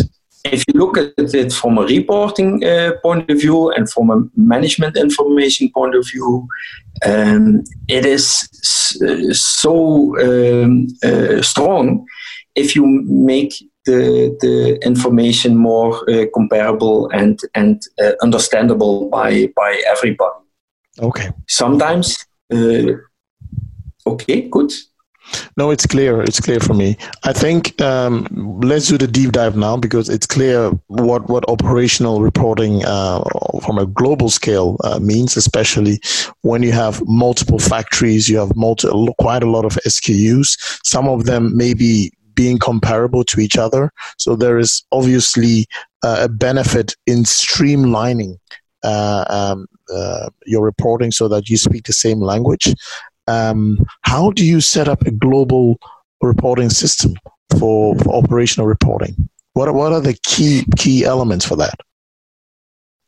if 0.45 0.63
you 0.67 0.79
look 0.79 0.97
at 0.97 1.13
it 1.17 1.53
from 1.53 1.77
a 1.77 1.83
reporting 1.83 2.63
uh, 2.63 2.93
point 3.03 3.29
of 3.29 3.39
view 3.39 3.71
and 3.71 3.89
from 3.89 4.09
a 4.09 4.23
management 4.35 4.97
information 4.97 5.69
point 5.71 5.95
of 5.95 6.05
view, 6.11 6.47
um, 7.05 7.63
it 7.87 8.05
is 8.05 8.49
so 9.31 10.17
um, 10.19 10.87
uh, 11.03 11.41
strong 11.41 12.05
if 12.55 12.75
you 12.75 12.85
make 13.05 13.53
the, 13.85 14.35
the 14.41 14.79
information 14.85 15.55
more 15.55 16.09
uh, 16.09 16.25
comparable 16.33 17.09
and, 17.09 17.39
and 17.55 17.81
uh, 18.01 18.11
understandable 18.21 19.09
by, 19.09 19.47
by 19.55 19.81
everybody. 19.87 20.45
Okay. 20.99 21.29
Sometimes, 21.47 22.25
uh, 22.51 22.93
okay, 24.05 24.47
good. 24.49 24.71
No, 25.57 25.69
it's 25.69 25.85
clear. 25.85 26.21
It's 26.21 26.39
clear 26.39 26.59
for 26.59 26.73
me. 26.73 26.97
I 27.23 27.33
think 27.33 27.79
um, 27.81 28.27
let's 28.63 28.87
do 28.87 28.97
the 28.97 29.07
deep 29.07 29.31
dive 29.31 29.55
now 29.55 29.77
because 29.77 30.09
it's 30.09 30.25
clear 30.25 30.71
what 30.87 31.29
what 31.29 31.47
operational 31.47 32.21
reporting 32.21 32.83
uh, 32.85 33.23
from 33.63 33.77
a 33.77 33.85
global 33.85 34.29
scale 34.29 34.77
uh, 34.83 34.99
means, 34.99 35.37
especially 35.37 35.99
when 36.41 36.63
you 36.63 36.71
have 36.71 37.01
multiple 37.05 37.59
factories, 37.59 38.27
you 38.27 38.37
have 38.37 38.55
multi, 38.55 38.87
quite 39.19 39.43
a 39.43 39.49
lot 39.49 39.65
of 39.65 39.73
SKUs. 39.85 40.79
Some 40.83 41.07
of 41.07 41.25
them 41.25 41.55
may 41.55 41.73
be 41.73 42.11
being 42.33 42.57
comparable 42.57 43.23
to 43.25 43.41
each 43.41 43.57
other. 43.57 43.91
So 44.17 44.35
there 44.35 44.57
is 44.57 44.83
obviously 44.91 45.67
uh, 46.03 46.19
a 46.21 46.29
benefit 46.29 46.95
in 47.05 47.23
streamlining 47.23 48.37
uh, 48.83 49.25
um, 49.27 49.67
uh, 49.93 50.29
your 50.45 50.63
reporting 50.63 51.11
so 51.11 51.27
that 51.27 51.49
you 51.49 51.57
speak 51.57 51.83
the 51.83 51.93
same 51.93 52.21
language. 52.21 52.73
Um, 53.29 53.85
how 54.01 54.31
do 54.31 54.45
you 54.45 54.59
set 54.59 54.87
up 54.87 55.01
a 55.03 55.11
global 55.11 55.77
reporting 56.21 56.69
system 56.69 57.13
for, 57.57 57.95
for 57.99 58.15
operational 58.15 58.67
reporting? 58.67 59.29
What 59.53 59.67
are, 59.67 59.73
what 59.73 59.93
are 59.93 60.01
the 60.01 60.17
key 60.23 60.65
key 60.77 61.03
elements 61.03 61.45
for 61.45 61.55
that? 61.57 61.75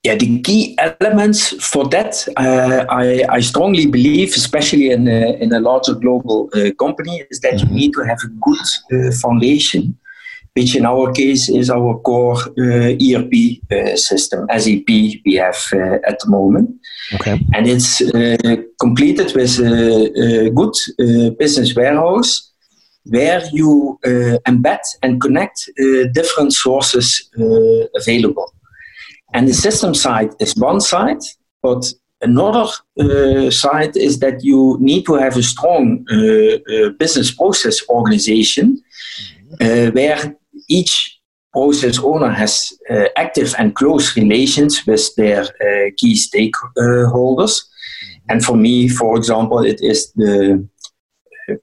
Yeah, 0.03 0.15
the 0.15 0.41
key 0.41 0.75
elements 0.79 1.53
for 1.63 1.87
that, 1.89 2.27
uh, 2.35 2.85
I, 2.89 3.23
I 3.29 3.39
strongly 3.39 3.85
believe, 3.85 4.29
especially 4.29 4.89
in 4.89 5.07
a, 5.07 5.37
in 5.43 5.53
a 5.53 5.59
larger 5.59 5.93
global 5.93 6.49
uh, 6.55 6.71
company, 6.79 7.23
is 7.29 7.39
that 7.41 7.53
mm-hmm. 7.53 7.69
you 7.69 7.75
need 7.75 7.93
to 7.93 8.01
have 8.01 8.17
a 8.23 8.29
good 8.41 9.09
uh, 9.09 9.11
foundation, 9.21 9.95
which 10.53 10.75
in 10.75 10.85
our 10.85 11.11
case 11.13 11.49
is 11.49 11.69
our 11.69 11.97
core 11.99 12.37
uh, 12.57 12.93
ERP 12.99 13.33
uh, 13.71 13.95
system, 13.95 14.47
SAP, 14.49 14.87
we 15.25 15.35
have 15.35 15.57
uh, 15.73 15.99
at 16.05 16.19
the 16.19 16.29
moment. 16.29 16.69
Okay. 17.13 17.39
And 17.53 17.67
it's 17.67 18.01
completed 18.79 19.33
with 19.35 19.59
a, 19.59 20.47
a 20.47 20.49
good 20.49 20.75
business 21.37 21.75
warehouse 21.75 22.51
where 23.05 23.41
you 23.51 23.99
embed 24.45 24.79
and 25.01 25.19
connect 25.19 25.69
different 26.13 26.53
sources 26.53 27.29
available. 27.95 28.53
And 29.33 29.47
the 29.47 29.53
system 29.53 29.95
side 29.95 30.31
is 30.39 30.55
one 30.55 30.81
side, 30.81 31.21
but 31.63 31.91
another 32.21 32.67
uh, 32.99 33.49
side 33.49 33.97
is 33.97 34.19
that 34.19 34.43
you 34.43 34.77
need 34.79 35.05
to 35.05 35.15
have 35.15 35.37
a 35.37 35.43
strong 35.43 36.05
uh, 36.11 36.15
uh, 36.15 36.89
business 36.99 37.31
process 37.31 37.81
organization 37.89 38.81
mm-hmm. 39.59 39.89
uh, 39.89 39.91
where 39.91 40.35
each 40.77 41.19
process 41.53 41.99
owner 41.99 42.31
has 42.31 42.71
uh, 42.89 43.07
active 43.17 43.53
and 43.57 43.75
close 43.75 44.15
relations 44.15 44.85
with 44.87 45.13
their 45.15 45.41
uh, 45.41 45.89
key 45.97 46.15
stakeholders. 46.15 47.61
And 48.29 48.43
for 48.43 48.55
me, 48.55 48.87
for 48.87 49.17
example, 49.17 49.59
it 49.65 49.81
is 49.81 50.11
the 50.13 50.67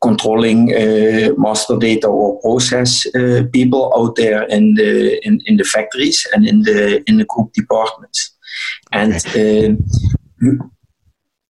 controlling 0.03 0.75
uh, 0.75 1.33
master 1.37 1.77
data 1.79 2.09
or 2.09 2.41
process 2.41 3.07
uh, 3.15 3.45
people 3.53 3.93
out 3.97 4.17
there 4.17 4.43
in 4.45 4.75
the 4.75 5.19
in, 5.27 5.41
in 5.47 5.57
the 5.57 5.65
factories 5.65 6.27
and 6.35 6.47
in 6.47 6.62
the 6.62 7.03
in 7.09 7.17
the 7.19 7.25
group 7.25 7.53
departments 7.53 8.37
and 8.93 9.15
uh, 9.37 9.75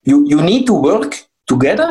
you 0.03 0.27
you 0.27 0.41
need 0.41 0.65
to 0.65 0.73
work 0.73 1.15
together 1.47 1.89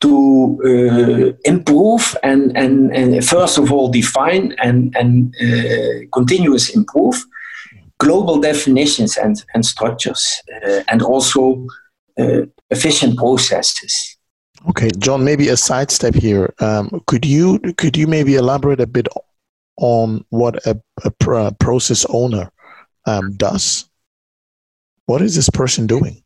to 0.00 0.58
uh, 0.64 1.36
improve 1.44 2.16
and, 2.22 2.56
and, 2.56 2.94
and 2.94 3.24
first 3.24 3.58
of 3.58 3.70
all 3.70 3.90
define 3.90 4.54
and, 4.62 4.94
and 4.96 5.34
uh, 5.42 6.06
continuous 6.12 6.70
improve 6.70 7.16
global 7.98 8.40
definitions 8.40 9.18
and, 9.18 9.44
and 9.54 9.66
structures 9.66 10.42
uh, 10.66 10.80
and 10.88 11.02
also 11.02 11.66
efficient 12.70 13.16
processes 13.16 14.16
Okay, 14.68 14.90
John. 14.98 15.24
Maybe 15.24 15.48
a 15.48 15.56
sidestep 15.56 16.14
here. 16.14 16.52
Um, 16.60 17.02
could 17.06 17.24
you 17.24 17.58
could 17.78 17.96
you 17.96 18.06
maybe 18.06 18.34
elaborate 18.34 18.80
a 18.80 18.86
bit 18.86 19.08
on 19.78 20.24
what 20.28 20.64
a, 20.66 20.80
a 21.04 21.52
process 21.52 22.04
owner 22.10 22.50
um, 23.06 23.32
does? 23.36 23.88
What 25.06 25.22
is 25.22 25.34
this 25.34 25.48
person 25.48 25.86
doing? 25.86 26.22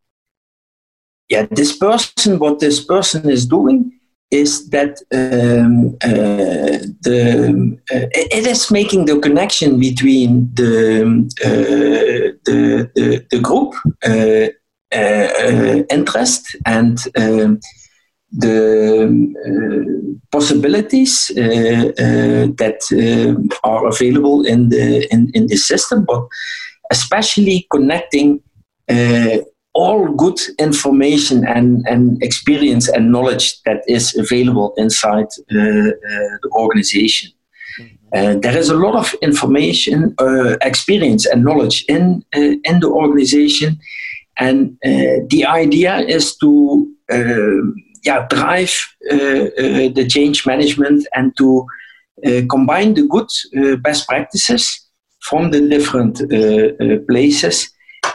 Yeah, 1.35 1.47
this 1.51 1.77
person. 1.77 2.39
What 2.39 2.61
this 2.61 2.85
person 2.85 3.29
is 3.29 3.45
doing 3.45 3.99
is 4.31 4.71
that 4.71 5.03
um, 5.13 5.97
uh, 6.05 6.79
the 7.03 7.77
uh, 7.91 8.07
it 8.13 8.47
is 8.47 8.71
making 8.71 9.07
the 9.07 9.19
connection 9.19 9.81
between 9.81 10.55
the 10.55 11.03
uh, 11.45 12.39
the, 12.45 12.89
the, 12.95 13.27
the 13.33 13.41
group 13.41 13.75
uh, 14.07 14.47
uh, 14.97 15.83
interest 15.91 16.57
and 16.67 16.99
um, 17.17 17.59
the 18.31 18.55
possibilities 20.31 21.33
uh, 21.37 21.91
uh, 21.99 22.47
that 22.61 22.81
are 23.65 23.89
available 23.89 24.47
in 24.47 24.69
the 24.69 25.13
in, 25.13 25.33
in 25.35 25.49
the 25.49 25.57
system, 25.57 26.05
but 26.05 26.29
especially 26.93 27.67
connecting 27.73 28.41
all 29.75 30.09
good 30.15 30.39
information 30.59 31.45
and, 31.47 31.85
and 31.89 32.23
experience 32.23 32.89
and 32.89 33.11
knowledge 33.11 33.61
that 33.63 33.83
is 33.89 34.17
available 34.17 34.73
inside 34.77 35.27
uh, 35.53 35.59
uh, 35.59 35.91
the 36.43 36.51
organization. 36.53 37.31
Uh, 38.15 38.35
there 38.37 38.57
is 38.57 38.71
a 38.71 38.77
lot 38.77 38.95
of 38.95 39.13
information, 39.23 40.15
experience, 40.63 41.27
and 41.27 41.43
knowledge 41.43 41.85
in 41.89 42.25
in 42.33 42.79
the 42.79 42.87
organization, 42.87 43.77
and 44.39 44.79
the 45.31 45.45
idea 45.45 45.99
is 45.99 46.37
to 46.37 46.87
yeah, 48.05 48.27
drive 48.29 48.75
uh, 49.11 49.17
uh, 49.17 49.89
the 49.95 50.07
change 50.09 50.47
management 50.47 51.07
and 51.15 51.37
to 51.37 51.67
uh, 52.27 52.43
combine 52.51 52.95
the 52.95 53.07
good 53.09 53.29
best 53.83 54.07
practices 54.07 54.81
from 55.21 55.51
the 55.51 55.61
different 55.69 56.19
places 57.09 57.71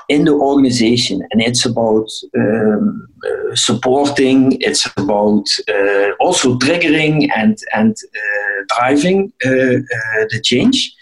in 0.09 0.25
the 0.25 0.33
organization 0.33 1.25
and 1.31 1.41
it's 1.41 1.65
about 1.65 2.09
um, 2.37 3.07
uh, 3.25 3.55
supporting 3.55 4.57
it's 4.61 4.85
about 4.97 5.45
uh, 5.69 6.11
also 6.19 6.57
triggering 6.57 7.29
and 7.35 7.57
and 7.75 7.95
uh, 8.15 8.63
driving 8.75 9.31
the 9.41 10.41
change. 10.43 10.93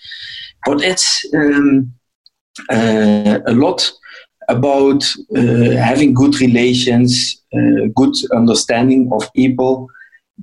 But 0.65 0.81
it's 0.81 1.25
um, 1.33 1.93
a 2.69 3.53
lot 3.53 3.91
about 4.49 5.03
having 5.77 6.13
good 6.13 6.39
relations 6.41 7.37
uh, 7.55 7.87
good 7.95 8.13
understanding 8.33 9.09
of 9.13 9.31
people 9.33 9.87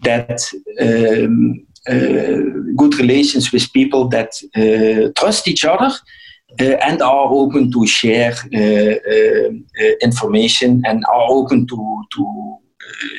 that 0.02 0.40
um, 0.80 1.66
uh, 1.86 2.40
good 2.76 2.94
relations 2.98 3.52
with 3.52 3.70
people 3.74 4.08
that 4.08 4.32
uh, 4.56 5.12
trust 5.20 5.46
each 5.46 5.66
other. 5.66 5.86
uh, 5.86 6.23
and 6.58 7.02
are 7.02 7.28
open 7.30 7.70
to 7.72 7.86
share 7.86 8.32
uh, 8.54 8.94
uh, 9.14 9.94
information 10.02 10.82
and 10.86 11.04
are 11.06 11.26
open 11.28 11.66
to, 11.66 12.04
to 12.14 12.58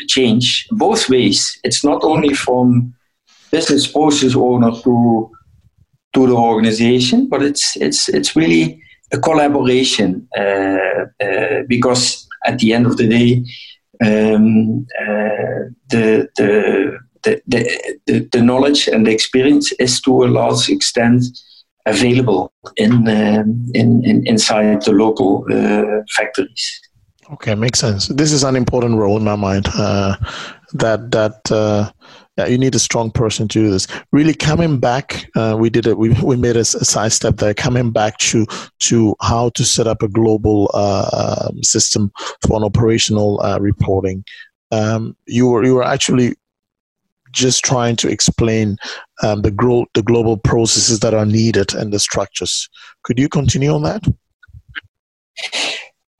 change 0.08 0.68
both 0.72 1.10
ways. 1.10 1.60
It's 1.64 1.84
not 1.84 2.04
only 2.04 2.34
from 2.34 2.94
business 3.52 3.88
process 3.88 4.36
owner 4.36 4.72
to 4.84 5.32
to 6.14 6.28
the 6.28 6.36
organization, 6.36 7.28
but 7.28 7.42
it's 7.42 7.76
it's 7.76 8.08
it's 8.10 8.36
really 8.36 8.82
a 9.12 9.20
collaboration 9.20 10.28
because 11.68 12.28
at 12.46 12.60
the 12.60 12.74
end 12.74 12.86
of 12.86 12.98
the 12.98 13.08
day, 13.08 13.44
um, 14.04 14.86
uh, 15.00 15.70
the, 15.90 16.28
the, 16.38 16.98
the, 17.24 17.42
the, 18.06 18.30
the, 18.32 18.42
knowledge 18.42 18.88
and 18.88 19.06
the 19.06 19.12
experience 19.12 19.72
is 19.74 20.02
to 20.02 20.24
a 20.24 20.28
large 20.28 20.70
extent 20.70 21.24
available 21.86 22.52
in, 22.78 23.08
um, 23.08 23.66
in, 23.74 24.04
in 24.06 24.26
inside 24.28 24.82
the 24.84 24.92
local 24.92 25.46
uh, 25.52 26.02
factories. 26.16 26.82
Okay, 27.34 27.56
makes 27.56 27.80
sense. 27.80 28.08
This 28.08 28.32
is 28.32 28.44
an 28.44 28.56
important 28.56 28.98
role 28.98 29.18
in 29.18 29.24
my 29.24 29.36
mind. 29.36 29.68
Uh, 29.74 30.16
that 30.74 31.12
that 31.12 31.52
uh, 31.52 31.92
yeah, 32.38 32.48
you 32.48 32.58
need 32.58 32.76
a 32.76 32.80
strong 32.80 33.12
person 33.12 33.48
to 33.48 33.64
do 33.64 33.72
this. 33.72 33.88
Really 34.12 34.34
coming 34.34 34.80
back, 34.80 35.30
uh, 35.36 35.56
we 35.58 35.70
did 35.70 35.88
it. 35.88 35.98
We, 35.98 36.10
we 36.22 36.36
made 36.36 36.58
a, 36.58 36.62
a 36.62 36.66
side 36.66 37.14
step 37.14 37.38
there. 37.38 37.54
Coming 37.54 37.92
back 37.92 38.18
to 38.20 38.46
to 38.82 39.16
how 39.22 39.50
to 39.50 39.64
set 39.64 39.88
up 39.88 40.04
a 40.04 40.08
global 40.08 40.70
uh, 40.74 41.48
um, 41.50 41.64
system 41.64 42.12
for 42.46 42.58
an 42.58 42.64
operational 42.64 43.42
uh, 43.42 43.58
reporting. 43.60 44.24
Um, 44.72 45.16
you 45.26 45.48
were 45.48 45.64
you 45.64 45.76
were 45.76 45.84
actually 45.84 46.36
just 47.32 47.64
trying 47.64 47.96
to 47.98 48.10
explain 48.10 48.78
um, 49.24 49.42
the 49.42 49.52
gro- 49.52 49.88
the 49.94 50.04
global 50.04 50.38
processes 50.38 51.00
that 51.00 51.14
are 51.14 51.26
needed 51.26 51.74
and 51.74 51.92
the 51.92 52.00
structures. 52.00 52.70
Could 53.04 53.20
you 53.20 53.30
continue 53.30 53.74
on 53.74 53.84
that? 53.84 54.04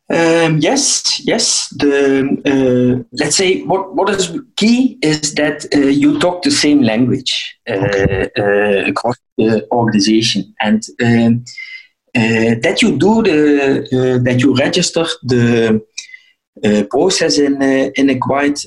Um, 0.08 0.60
yes, 0.60 1.20
yes. 1.26 1.68
The 1.70 2.22
uh, 2.46 3.04
let's 3.14 3.36
say 3.36 3.64
what 3.64 3.96
what 3.96 4.10
is 4.10 4.40
key 4.56 5.00
is 5.02 5.34
that 5.34 5.66
uh, 5.74 5.80
you 5.80 6.20
talk 6.20 6.44
the 6.44 6.52
same 6.52 6.84
language. 6.84 7.58
okay. 7.68 8.30
across 8.88 9.18
the 9.38 9.68
organization. 9.72 10.54
And 10.62 10.84
um, 11.04 11.44
that 12.14 12.82
you 12.82 12.98
do 12.98 13.24
the 13.24 14.22
that 14.24 14.40
you 14.40 14.56
register 14.56 15.06
the 15.24 15.82
process 16.90 17.40
in 17.40 17.62
in 17.96 18.10
a 18.10 18.18
quite 18.20 18.60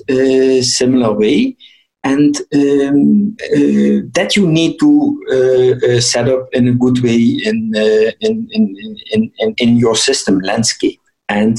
similar 0.62 1.12
way 1.12 1.56
and 2.04 2.36
um, 2.54 3.36
uh, 3.52 4.06
that 4.14 4.36
you 4.36 4.46
need 4.46 4.78
to 4.78 5.22
uh, 5.30 5.86
uh, 5.86 6.00
set 6.00 6.28
up 6.28 6.48
in 6.52 6.68
a 6.68 6.72
good 6.72 7.02
way 7.02 7.16
in, 7.16 7.72
in, 8.20 8.48
in, 8.52 8.76
in, 9.12 9.32
in, 9.38 9.54
in, 9.58 9.76
your 9.76 9.96
system 9.96 10.38
landscape. 10.40 11.00
And 11.28 11.58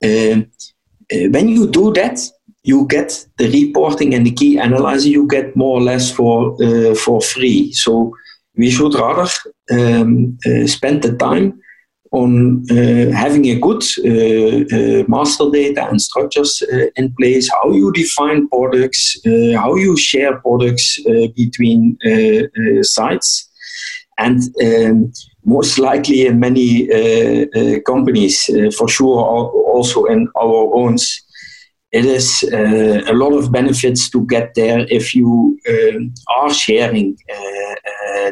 when 0.00 1.48
you 1.48 1.68
do 1.68 1.92
that, 1.92 2.20
you 2.62 2.86
get 2.88 3.26
the 3.36 3.48
reporting 3.50 4.14
and 4.14 4.26
the 4.26 4.32
key 4.32 4.58
analyzer 4.58 5.08
you 5.08 5.26
get 5.28 5.54
more 5.54 5.78
or 5.78 5.82
less 5.82 6.10
for 6.10 6.56
for 6.96 7.20
free. 7.20 7.72
So 7.72 8.14
we 8.56 8.70
should 8.70 8.94
rather 8.94 9.30
um, 9.70 10.38
spend 10.66 11.02
the 11.02 11.16
time 11.16 11.60
on 12.12 12.64
uh, 12.70 13.10
having 13.12 13.46
a 13.46 13.58
good 13.58 13.82
uh, 14.04 14.64
uh, 14.76 15.04
master 15.08 15.50
data 15.50 15.88
and 15.88 16.00
structures 16.00 16.62
in 16.96 17.14
place, 17.18 17.50
how 17.50 17.70
you 17.70 17.92
define 17.92 18.48
products, 18.48 19.20
how 19.54 19.74
you 19.74 19.96
share 19.96 20.38
products 20.40 20.98
between 21.36 21.98
sites, 22.82 23.50
and 24.18 24.40
um, 24.64 25.12
most 25.44 25.78
likely 25.78 26.26
in 26.26 26.40
many 26.40 26.88
companies, 27.82 28.44
for 28.76 28.88
sure, 28.88 29.20
also 29.74 30.04
in 30.06 30.28
our 30.36 30.74
own. 30.74 30.96
It 31.90 32.04
is 32.04 32.42
a 32.52 33.14
lot 33.14 33.32
of 33.32 33.50
benefits 33.50 34.10
to 34.10 34.26
get 34.26 34.54
there 34.54 34.86
if 34.90 35.14
you 35.14 35.58
um, 35.68 36.12
are 36.36 36.52
sharing 36.52 37.16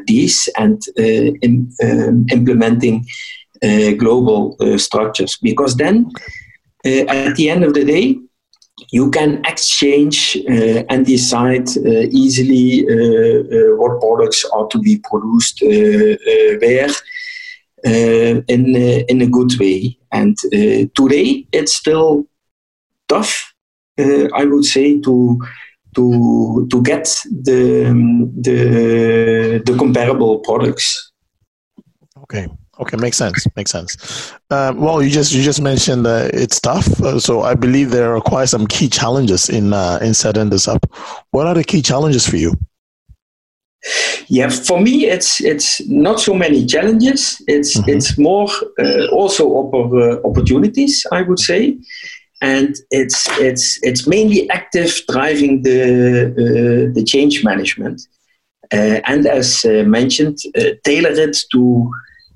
these 0.07 0.49
and 0.59 0.83
in, 0.97 1.73
um, 1.83 2.27
implementing 2.31 3.07
global 3.99 4.57
uh, 4.61 4.79
structures 4.79 5.39
because 5.43 5.77
then 5.77 6.11
uh, 6.87 7.05
at 7.09 7.35
the 7.37 7.51
end 7.51 7.65
of 7.65 7.75
the 7.75 7.85
day 7.85 8.17
you 8.93 9.11
can 9.11 9.43
exchange 9.47 10.37
uh, 10.49 10.85
and 10.91 11.07
decide 11.07 11.69
uh, 11.79 12.07
easily 12.11 12.85
uh, 12.85 13.75
what 13.77 14.01
products 14.01 14.45
are 14.53 14.67
to 14.69 14.79
be 14.79 15.01
produced 15.11 15.63
where 15.63 16.91
in, 18.49 18.77
in 19.09 19.23
a 19.23 19.27
good 19.27 19.53
way. 19.59 19.97
And 20.13 20.37
today 20.95 21.47
it's 21.53 21.75
still 21.77 22.27
tough, 23.09 23.55
I 23.99 24.45
would 24.45 24.65
say, 24.65 25.01
to 25.01 25.41
to 25.95 26.69
to 26.71 26.83
get 26.83 27.05
the 27.31 27.95
the, 28.41 29.63
the 29.65 29.79
comparable 29.79 30.41
products. 30.41 31.13
Okay. 32.25 32.49
Okay, 32.79 32.97
makes 32.99 33.17
sense. 33.17 33.47
Makes 33.57 33.71
sense. 33.71 34.33
Um, 34.51 34.81
well, 34.81 35.03
you 35.03 35.11
just 35.11 35.33
you 35.33 35.43
just 35.43 35.63
mentioned 35.63 36.05
that 36.05 36.35
it's 36.35 36.61
tough, 36.61 37.01
uh, 37.01 37.19
so 37.19 37.43
I 37.43 37.55
believe 37.55 37.91
there 37.91 38.15
are 38.15 38.21
quite 38.21 38.49
some 38.49 38.67
key 38.67 38.89
challenges 38.89 39.49
in 39.49 39.73
uh, 39.73 39.99
in 40.03 40.13
setting 40.13 40.51
this 40.51 40.69
up. 40.69 40.85
What 41.31 41.47
are 41.47 41.55
the 41.55 41.65
key 41.65 41.81
challenges 41.81 42.29
for 42.29 42.37
you? 42.37 42.55
Yeah, 44.29 44.49
for 44.49 44.81
me, 44.81 45.07
it's 45.07 45.41
it's 45.41 45.81
not 45.89 46.21
so 46.21 46.35
many 46.35 46.67
challenges. 46.67 47.41
It's 47.47 47.79
mm-hmm. 47.79 47.91
it's 47.91 48.19
more 48.19 48.49
uh, 48.79 49.07
also 49.07 49.49
oppor- 49.49 50.13
uh, 50.13 50.29
opportunities, 50.29 51.07
I 51.13 51.23
would 51.23 51.39
say, 51.39 51.79
and 52.43 52.75
it's 52.91 53.27
it's 53.39 53.79
it's 53.83 54.07
mainly 54.07 54.51
active 54.51 55.01
driving 55.09 55.63
the 55.63 55.83
uh, 56.33 56.93
the 56.93 57.05
change 57.05 57.43
management, 57.43 58.03
uh, 58.71 59.01
and 59.07 59.27
as 59.27 59.65
mentioned, 59.65 60.39
tailor 60.85 61.13
it 61.13 61.39
to 61.53 61.91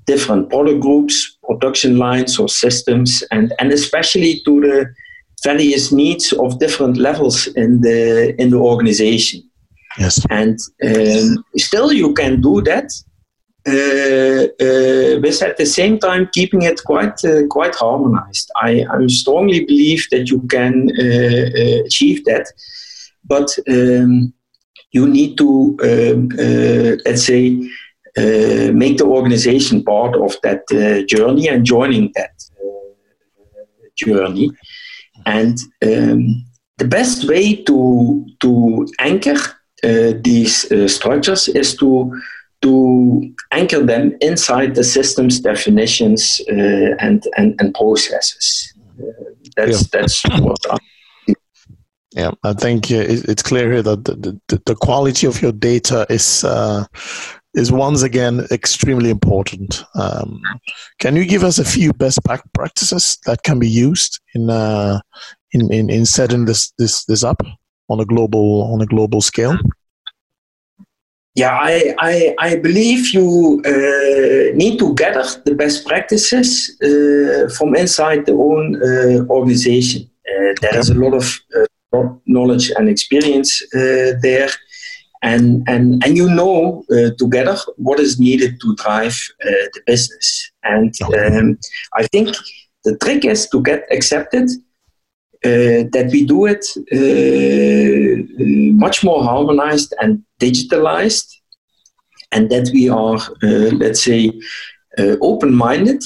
different 0.05 0.49
product 0.49 0.79
groups, 0.79 1.37
production 1.43 1.97
lines 1.97 2.39
or 2.39 2.49
systems, 2.49 3.23
and, 3.31 3.53
and 3.59 3.71
especially 3.71 4.41
to 4.45 4.61
the 4.61 4.93
various 5.43 5.91
needs 5.91 6.33
of 6.33 6.59
different 6.59 6.97
levels 6.97 7.47
in 7.47 7.81
the 7.81 8.35
in 8.41 8.49
the 8.49 8.57
organization. 8.57 9.43
Yes. 9.97 10.25
And 10.29 10.57
um, 10.83 11.43
still, 11.57 11.91
you 11.91 12.13
can 12.13 12.41
do 12.41 12.61
that 12.61 12.91
uh, 13.67 14.45
uh, 14.63 15.19
with 15.21 15.41
at 15.41 15.57
the 15.57 15.65
same 15.65 15.99
time 15.99 16.29
keeping 16.31 16.61
it 16.61 16.81
quite 16.83 17.23
uh, 17.25 17.45
quite 17.47 17.75
harmonized. 17.75 18.49
I, 18.55 18.85
I 18.89 19.07
strongly 19.07 19.65
believe 19.65 20.07
that 20.11 20.29
you 20.29 20.41
can 20.47 20.89
uh, 20.97 21.03
uh, 21.03 21.85
achieve 21.85 22.23
that, 22.25 22.47
but 23.23 23.49
um, 23.69 24.33
you 24.91 25.07
need 25.07 25.37
to 25.37 25.77
um, 25.83 26.29
uh, 26.39 26.97
let's 27.05 27.23
say 27.23 27.69
uh, 28.17 28.71
make 28.73 28.97
the 28.97 29.05
organization 29.05 29.83
part 29.83 30.15
of 30.15 30.35
that 30.43 30.63
uh, 30.71 31.05
journey 31.07 31.47
and 31.47 31.65
joining 31.65 32.11
that 32.15 32.33
uh, 32.61 33.87
journey. 33.95 34.51
And 35.25 35.57
um, 35.83 36.45
the 36.77 36.87
best 36.87 37.27
way 37.27 37.55
to 37.63 38.25
to 38.39 38.87
anchor 38.99 39.37
these 40.23 40.67
structures 40.93 41.47
is 41.47 41.75
to 41.77 42.11
to 42.61 43.33
anchor 43.51 43.83
them 43.83 44.15
inside 44.21 44.75
the 44.75 44.83
system's 44.83 45.39
definitions 45.39 46.41
uh, 46.49 46.95
and, 46.99 47.23
and, 47.37 47.59
and 47.59 47.73
processes. 47.73 48.73
Uh, 48.99 49.05
that's, 49.55 49.81
yeah. 49.81 49.87
that's 49.91 50.23
what 50.39 50.59
I 50.69 50.77
yeah, 52.13 52.31
I 52.43 52.51
think 52.51 52.91
it's 52.91 53.41
clear 53.41 53.71
here 53.71 53.81
that 53.83 54.03
the, 54.03 54.37
the, 54.49 54.61
the 54.65 54.75
quality 54.75 55.27
of 55.27 55.41
your 55.41 55.53
data 55.53 56.05
is 56.09 56.43
uh, 56.43 56.83
is 57.53 57.71
once 57.71 58.01
again 58.01 58.47
extremely 58.51 59.09
important. 59.09 59.83
Um, 59.95 60.41
can 60.99 61.15
you 61.15 61.25
give 61.25 61.43
us 61.43 61.59
a 61.59 61.65
few 61.65 61.93
best 61.93 62.19
practices 62.53 63.17
that 63.25 63.43
can 63.43 63.59
be 63.59 63.69
used 63.69 64.19
in 64.33 64.49
uh, 64.49 64.99
in, 65.51 65.71
in, 65.73 65.89
in 65.89 66.05
setting 66.05 66.45
this, 66.45 66.71
this 66.77 67.05
this 67.05 67.23
up 67.23 67.41
on 67.89 67.99
a 67.99 68.05
global 68.05 68.63
on 68.73 68.81
a 68.81 68.85
global 68.85 69.21
scale? 69.21 69.57
Yeah, 71.33 71.57
I, 71.57 71.95
I, 71.99 72.35
I 72.39 72.55
believe 72.57 73.13
you 73.13 73.61
uh, 73.65 74.53
need 74.53 74.77
to 74.79 74.93
gather 74.95 75.23
the 75.45 75.55
best 75.55 75.87
practices 75.87 76.77
uh, 76.83 77.47
from 77.55 77.73
inside 77.73 78.25
the 78.25 78.33
own 78.33 78.75
uh, 78.75 79.25
organization. 79.33 80.09
Uh, 80.27 80.53
there 80.59 80.77
is 80.77 80.89
a 80.89 80.93
lot 80.93 81.13
of 81.13 81.39
uh, 81.57 82.09
knowledge 82.25 82.71
and 82.71 82.89
experience 82.89 83.63
there 83.71 84.49
and 85.21 85.63
and 85.67 86.03
and 86.03 86.17
you 86.17 86.29
know 86.29 86.83
uh, 86.91 87.11
together 87.17 87.57
what 87.77 87.99
is 87.99 88.19
needed 88.19 88.59
to 88.61 88.75
drive 88.75 89.17
uh, 89.45 89.67
the 89.73 89.81
business. 89.85 90.51
And 90.63 90.93
um, 91.15 91.59
I 91.93 92.07
think 92.07 92.35
the 92.83 92.97
trick 92.97 93.25
is 93.25 93.47
to 93.49 93.61
get 93.61 93.85
accepted 93.91 94.49
uh, 95.43 95.89
that 95.91 96.09
we 96.11 96.25
do 96.25 96.45
it 96.45 96.65
uh, 96.91 98.23
much 98.75 99.03
more 99.03 99.23
harmonized 99.23 99.93
and 100.01 100.23
digitalized, 100.39 101.27
and 102.31 102.49
that 102.49 102.69
we 102.73 102.89
are, 102.89 103.17
uh, 103.43 103.71
let's 103.77 104.03
say, 104.03 104.31
uh, 104.97 105.15
open-minded 105.21 106.03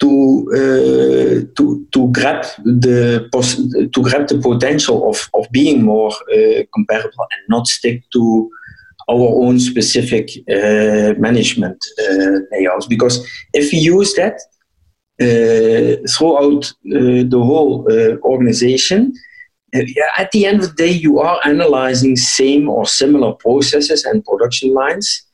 to 0.00 0.10
uh, 0.54 1.52
to 1.56 1.86
to 1.92 2.08
grab 2.12 2.44
the 2.64 3.28
to 3.92 4.02
grab 4.02 4.28
the 4.28 4.38
potential 4.38 5.08
of 5.08 5.28
of 5.34 5.50
being 5.50 5.82
more 5.82 6.12
uh, 6.12 6.62
comparable 6.74 7.26
and 7.32 7.42
not 7.48 7.66
stick 7.66 8.04
to 8.12 8.50
our 9.10 9.28
own 9.44 9.58
specific 9.58 10.28
uh, 10.50 11.14
management 11.18 11.78
layouts. 12.52 12.86
Because 12.86 13.26
if 13.54 13.72
we 13.72 13.78
use 13.78 14.14
that 14.14 14.38
throughout 16.10 16.72
the 16.84 17.42
whole 17.48 17.88
organization 18.22 19.12
at 20.18 20.30
the 20.32 20.46
end 20.46 20.62
of 20.62 20.68
the 20.68 20.74
day 20.84 20.90
you 20.90 21.18
are 21.20 21.40
analyzing 21.44 22.16
same 22.16 22.68
or 22.68 22.86
similar 22.86 23.32
processes 23.32 24.04
and 24.04 24.24
production 24.24 24.72
lines. 24.74 25.24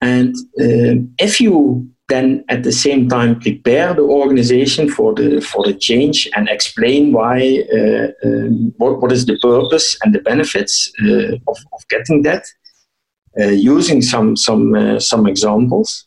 And 0.00 0.34
if 1.18 1.40
you 1.40 1.90
then 2.08 2.44
at 2.48 2.62
the 2.62 2.72
same 2.72 3.08
time 3.08 3.38
prepare 3.38 3.94
the 3.94 4.02
organization 4.02 4.88
for 4.88 5.14
the 5.14 5.40
for 5.40 5.64
the 5.64 5.74
change 5.74 6.28
and 6.34 6.48
explain 6.48 7.12
why 7.12 7.62
uh, 7.78 8.08
um, 8.24 8.72
what, 8.78 9.00
what 9.00 9.12
is 9.12 9.26
the 9.26 9.38
purpose 9.40 9.96
and 10.02 10.14
the 10.14 10.20
benefits 10.20 10.90
uh, 11.04 11.34
of, 11.46 11.58
of 11.72 11.80
getting 11.90 12.22
that 12.22 12.44
uh, 13.38 13.48
using 13.48 14.02
some 14.02 14.36
some 14.36 14.74
uh, 14.74 14.98
some 14.98 15.26
examples. 15.26 16.06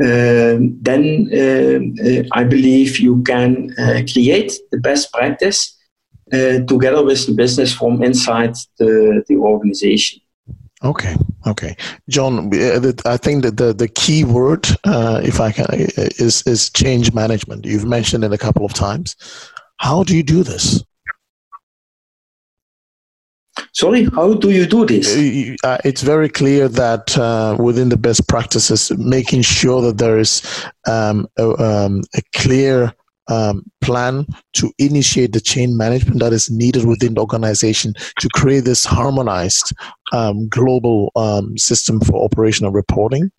Um, 0.00 0.76
then 0.82 1.28
uh, 1.32 2.22
I 2.32 2.44
believe 2.44 2.98
you 2.98 3.22
can 3.22 3.72
create 4.12 4.52
the 4.72 4.78
best 4.78 5.12
practice 5.12 5.78
together 6.66 7.04
with 7.04 7.26
the 7.26 7.32
business 7.32 7.72
from 7.72 8.02
inside 8.02 8.54
the, 8.78 9.22
the 9.28 9.36
organization 9.36 10.20
Okay, 10.84 11.16
okay, 11.46 11.76
John. 12.10 12.52
Uh, 12.54 12.92
I 13.06 13.16
think 13.16 13.42
that 13.42 13.56
the 13.56 13.72
the 13.72 13.88
key 13.88 14.22
word, 14.24 14.68
uh, 14.84 15.20
if 15.24 15.40
I 15.40 15.50
can, 15.50 15.64
uh, 15.64 16.10
is 16.18 16.42
is 16.46 16.70
change 16.70 17.14
management. 17.14 17.64
You've 17.64 17.86
mentioned 17.86 18.22
it 18.22 18.32
a 18.32 18.38
couple 18.38 18.66
of 18.66 18.74
times. 18.74 19.16
How 19.78 20.04
do 20.04 20.14
you 20.14 20.22
do 20.22 20.42
this? 20.42 20.84
Sorry, 23.72 24.04
how 24.04 24.34
do 24.34 24.50
you 24.50 24.66
do 24.66 24.84
this? 24.84 25.56
Uh, 25.64 25.78
it's 25.84 26.02
very 26.02 26.28
clear 26.28 26.68
that 26.68 27.16
uh, 27.16 27.56
within 27.58 27.88
the 27.88 27.96
best 27.96 28.28
practices, 28.28 28.90
making 28.98 29.42
sure 29.42 29.80
that 29.82 29.98
there 29.98 30.18
is 30.18 30.42
um, 30.86 31.26
a, 31.38 31.48
um, 31.62 32.02
a, 32.16 32.22
clear 32.34 32.92
um, 33.28 33.62
plan 33.80 34.26
to 34.54 34.72
initiate 34.78 35.32
the 35.32 35.40
change 35.40 35.74
management 35.74 36.20
that 36.20 36.32
is 36.32 36.50
needed 36.50 36.84
within 36.84 37.14
the 37.14 37.20
organization 37.20 37.94
to 38.18 38.28
create 38.34 38.64
this 38.64 38.84
harmonized 38.84 39.72
um, 40.12 40.48
global 40.48 41.10
um, 41.16 41.56
system 41.56 42.00
for 42.00 42.24
operational 42.24 42.72
reporting. 42.72 43.30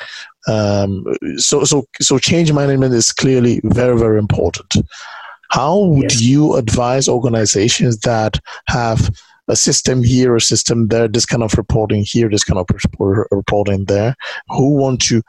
Um, 0.47 1.05
so, 1.37 1.63
so, 1.63 1.85
so 2.01 2.17
change 2.17 2.51
management 2.51 2.93
is 2.93 3.11
clearly 3.11 3.61
very, 3.63 3.97
very 3.97 4.19
important. 4.19 4.75
How 5.51 5.79
would 5.79 6.11
yes. 6.11 6.21
you 6.21 6.55
advise 6.55 7.07
organizations 7.07 7.99
that 7.99 8.39
have 8.67 9.09
a 9.47 9.55
system 9.55 10.03
here, 10.03 10.35
a 10.35 10.41
system 10.41 10.87
there, 10.87 11.07
this 11.07 11.25
kind 11.25 11.43
of 11.43 11.53
reporting 11.55 12.03
here, 12.03 12.29
this 12.29 12.43
kind 12.43 12.59
of 12.59 12.65
reporting 13.31 13.85
there, 13.85 14.15
who 14.49 14.75
want 14.75 15.01
to 15.03 15.21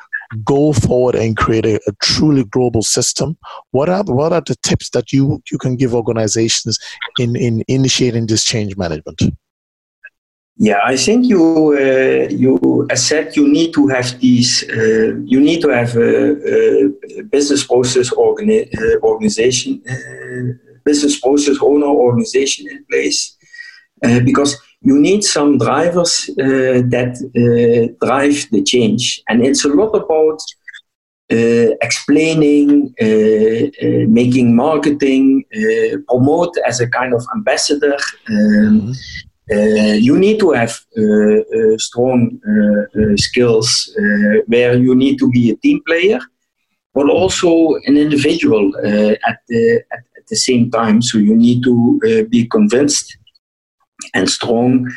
go 0.45 0.73
forward 0.73 1.15
and 1.15 1.37
create 1.37 1.67
a, 1.67 1.77
a, 1.87 1.93
truly 2.03 2.45
global 2.45 2.83
system? 2.83 3.37
What 3.71 3.89
are 3.89 4.05
what 4.05 4.33
are 4.33 4.43
the 4.43 4.57
tips 4.63 4.91
that 4.91 5.13
you 5.13 5.43
you 5.51 5.59
can 5.59 5.77
give 5.77 5.95
organizations 5.95 6.79
in 7.19 7.37
in 7.37 7.65
initiating 7.69 8.27
this 8.27 8.45
change 8.45 8.77
management? 8.77 9.23
Yeah, 10.59 10.81
I 10.85 10.97
think 10.97 11.27
you 11.27 11.77
uh, 11.77 12.29
you 12.31 12.89
said 12.95 13.37
you 13.37 13.47
need 13.47 13.75
to 13.75 13.89
have 13.89 14.19
these 14.21 14.65
uh, 14.71 15.17
you 15.25 15.39
need 15.39 15.61
to 15.61 15.69
have 15.69 15.97
a, 15.97 16.33
a 17.19 17.23
business 17.25 17.65
process 17.65 18.09
organi- 18.11 18.69
uh, 18.75 18.99
organization 19.07 19.83
uh, 19.89 20.55
business 20.83 21.21
process 21.21 21.59
owner 21.61 21.87
organization 21.87 22.69
in 22.71 22.85
place 22.91 23.37
uh, 24.03 24.21
because 24.21 24.57
you 24.81 24.99
need 24.99 25.25
some 25.25 25.59
drivers 25.59 26.31
uh, 26.39 26.83
that 26.95 27.17
uh, 27.35 28.07
drive 28.07 28.47
the 28.51 28.63
change. 28.63 29.23
And 29.29 29.45
it's 29.45 29.65
a 29.65 29.69
lot 29.69 29.95
about 29.95 30.39
uh, 31.29 31.75
explaining, 31.83 32.95
uh, 33.03 33.07
uh, 33.07 34.07
making 34.07 34.55
marketing, 34.55 35.45
uh, 35.53 35.97
promote 36.07 36.55
as 36.65 36.81
a 36.81 36.89
kind 36.89 37.13
of 37.13 37.27
ambassador. 37.35 37.97
Um, 38.29 38.95
mm-hmm. 39.51 39.99
you 39.99 40.17
need 40.17 40.39
to 40.39 40.53
have 40.53 40.75
strong 41.79 42.39
skills 43.17 43.69
where 44.47 44.77
you 44.77 44.95
need 44.95 45.19
to 45.19 45.29
be 45.31 45.51
a 45.51 45.57
team 45.57 45.81
player, 45.87 46.21
but 46.95 47.09
also 47.09 47.75
an 47.87 47.97
individual 47.97 48.73
at, 49.31 49.39
the, 49.49 49.83
at, 49.93 50.03
at 50.19 50.27
the 50.29 50.37
same 50.37 50.71
time. 50.71 51.03
So 51.03 51.19
you 51.19 51.35
need 51.35 51.65
to 51.65 52.27
be 52.31 52.47
convinced 52.47 53.17
and 54.15 54.29
strong, 54.29 54.89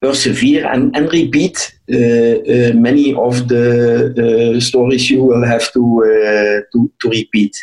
persevere 0.00 0.66
and, 0.66 0.96
and 0.96 1.12
repeat 1.12 1.76
uh, 1.92 1.96
uh, 1.96 2.72
many 2.74 3.14
of 3.14 3.48
the 3.48 4.54
uh, 4.56 4.60
stories 4.60 5.10
you 5.10 5.24
will 5.24 5.44
have 5.44 5.72
to, 5.72 6.04
uh, 6.04 6.60
to, 6.72 6.90
to 7.00 7.08
repeat. 7.08 7.56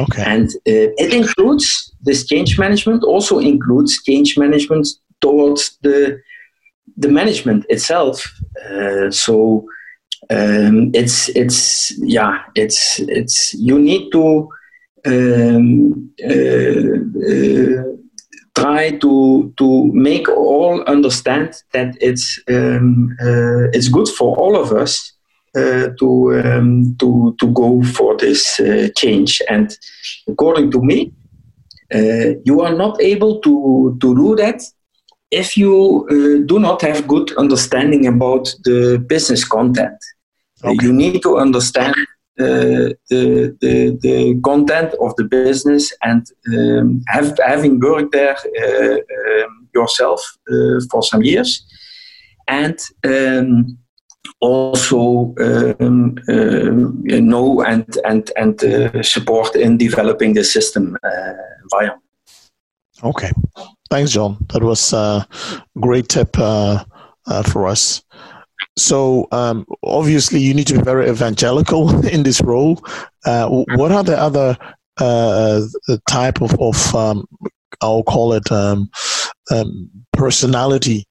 Okay. 0.00 0.22
And 0.22 0.48
uh, 0.48 0.90
it 0.98 1.14
includes 1.14 1.94
this 2.02 2.26
change 2.26 2.58
management, 2.58 3.04
also 3.04 3.38
includes 3.38 4.02
change 4.02 4.36
management 4.36 4.88
towards 5.20 5.78
the, 5.82 6.20
the 6.96 7.08
management 7.08 7.64
itself. 7.68 8.28
Uh, 8.68 9.10
so 9.10 9.64
um, 10.30 10.90
it's, 10.94 11.28
it's, 11.30 11.96
yeah, 11.98 12.42
it's, 12.56 12.98
it's, 13.00 13.54
you 13.54 13.78
need 13.78 14.10
to 14.10 14.48
um, 15.06 16.10
try 18.54 18.90
to 18.98 19.52
to 19.56 19.90
make 19.92 20.28
all 20.28 20.82
understand 20.84 21.54
that 21.72 21.96
it's 22.00 22.40
um, 22.48 23.16
uh, 23.20 23.68
it's 23.72 23.88
good 23.88 24.08
for 24.08 24.36
all 24.36 24.56
of 24.56 24.72
us 24.72 25.12
uh, 25.56 25.88
to 25.98 26.40
um, 26.44 26.96
to 26.98 27.34
to 27.40 27.46
go 27.52 27.82
for 27.82 28.16
this 28.16 28.60
uh, 28.60 28.88
change. 28.96 29.40
And 29.48 29.76
according 30.28 30.70
to 30.72 30.82
me, 30.82 31.12
uh, 31.94 32.34
you 32.44 32.60
are 32.60 32.74
not 32.74 33.00
able 33.00 33.40
to 33.40 33.96
to 34.00 34.14
do 34.14 34.36
that 34.36 34.62
if 35.30 35.56
you 35.56 36.06
uh, 36.10 36.46
do 36.46 36.58
not 36.58 36.82
have 36.82 37.06
good 37.06 37.36
understanding 37.36 38.06
about 38.06 38.54
the 38.64 38.98
business 39.08 39.44
content. 39.44 39.96
Okay. 40.64 40.76
You 40.82 40.92
need 40.92 41.22
to 41.22 41.38
understand 41.38 41.94
the, 42.38 43.56
the, 43.60 43.98
the 44.00 44.40
content 44.44 44.94
of 45.00 45.14
the 45.16 45.24
business 45.24 45.92
and 46.02 46.26
um, 46.56 47.02
have, 47.08 47.38
having 47.44 47.80
worked 47.80 48.12
there 48.12 48.36
uh, 48.36 48.94
um, 48.94 49.68
yourself 49.74 50.20
uh, 50.50 50.80
for 50.90 51.02
some 51.02 51.22
years 51.22 51.66
and 52.48 52.80
um, 53.04 53.78
also 54.40 55.34
um, 55.40 56.16
um, 56.28 57.02
know 57.04 57.62
and 57.62 57.98
and 58.04 58.30
and 58.36 58.64
uh, 58.64 59.02
support 59.02 59.56
in 59.56 59.76
developing 59.76 60.34
the 60.34 60.44
system 60.44 60.96
uh, 61.02 61.32
environment. 61.62 62.02
Okay, 63.02 63.30
thanks, 63.90 64.10
John. 64.10 64.36
That 64.52 64.62
was 64.62 64.92
a 64.92 65.26
great 65.80 66.08
tip 66.08 66.36
uh, 66.38 66.84
for 67.44 67.66
us. 67.66 68.02
So 68.78 69.28
um, 69.32 69.66
obviously, 69.82 70.40
you 70.40 70.54
need 70.54 70.66
to 70.68 70.74
be 70.74 70.82
very 70.82 71.08
evangelical 71.08 72.04
in 72.14 72.22
this 72.22 72.40
role. 72.40 72.82
Uh, 73.24 73.48
what 73.48 73.92
are 73.92 74.04
the 74.04 74.18
other 74.18 74.56
uh, 74.98 75.62
type 76.08 76.40
of, 76.40 76.58
of 76.60 76.94
um, 76.94 77.26
I'll 77.82 78.02
call 78.02 78.32
it 78.32 78.50
um, 78.50 78.88
um, 79.50 79.90
personality? 80.12 81.04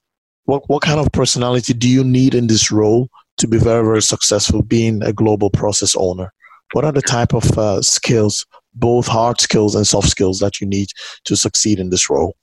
What 0.45 0.63
what 0.67 0.81
kind 0.81 0.99
of 0.99 1.11
personality 1.11 1.73
do 1.73 1.89
you 1.89 2.03
need 2.03 2.33
in 2.33 2.47
this 2.47 2.71
role 2.71 3.09
to 3.37 3.47
be 3.47 3.57
very 3.57 3.83
very 3.83 4.01
successful, 4.01 4.61
being 4.61 5.03
a 5.03 5.13
global 5.13 5.49
process 5.49 5.95
owner? 5.97 6.31
What 6.73 6.85
are 6.85 6.91
the 6.91 7.01
type 7.01 7.33
of 7.33 7.57
uh, 7.57 7.81
skills, 7.81 8.45
both 8.73 9.07
hard 9.07 9.39
skills 9.39 9.75
and 9.75 9.87
soft 9.87 10.09
skills, 10.09 10.39
that 10.39 10.59
you 10.59 10.67
need 10.67 10.89
to 11.25 11.35
succeed 11.35 11.79
in 11.79 11.89
this 11.89 12.09
role? 12.09 12.35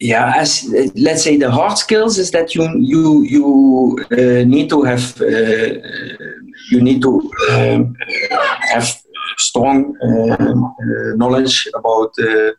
Yeah, 0.00 0.32
as 0.36 0.64
let's 0.96 1.22
say 1.22 1.36
the 1.36 1.50
hard 1.50 1.76
skills 1.76 2.18
is 2.18 2.30
that 2.30 2.54
you 2.54 2.66
you 2.78 3.22
you 3.22 3.98
uh, 4.10 4.44
need 4.44 4.70
to 4.70 4.82
have 4.82 5.20
uh, 5.20 5.74
you 6.70 6.80
need 6.80 7.02
to 7.02 7.30
um, 7.50 7.94
have 8.72 8.88
strong 9.36 9.94
um, 10.02 10.64
uh, 10.64 11.16
knowledge 11.16 11.68
about 11.74 12.12
uh, 12.18 12.52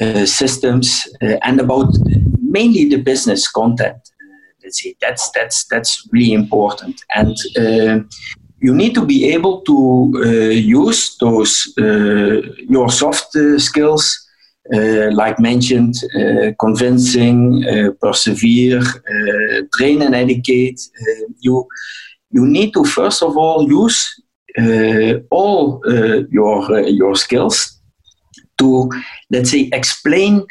uh, 0.00 0.24
systems 0.24 1.08
uh, 1.20 1.36
and 1.42 1.60
about 1.60 1.92
mainly 2.40 2.88
the 2.88 3.02
business 3.02 3.50
content. 3.50 4.00
let's 4.62 4.80
say 4.80 4.94
that's 5.00 5.30
that's 5.30 5.64
that's 5.64 6.08
really 6.12 6.32
important, 6.32 7.02
and 7.16 7.36
you 8.60 8.72
need 8.72 8.94
to 8.94 9.04
be 9.04 9.34
able 9.34 9.60
to 9.62 9.76
use 10.52 11.16
those 11.18 11.74
your 12.68 12.88
soft 12.88 13.36
skills 13.58 14.04
uh, 14.04 14.31
Eh, 14.70 15.10
like 15.10 15.40
mentioned, 15.40 15.96
uh, 16.14 16.52
convincing, 16.60 17.64
uh, 17.64 17.90
persevere, 18.00 18.80
train 19.74 20.02
and 20.02 20.14
educate. 20.14 20.80
you 21.40 21.66
you 22.30 22.46
need 22.46 22.72
to 22.72 22.84
first 22.84 23.22
of 23.24 23.36
all 23.36 23.68
use 23.68 23.98
all 25.30 25.82
your 26.30 26.80
your 26.88 27.16
skills 27.16 27.80
to 28.56 28.88
let's 29.30 29.50
say 29.50 29.68
explain 29.72 30.46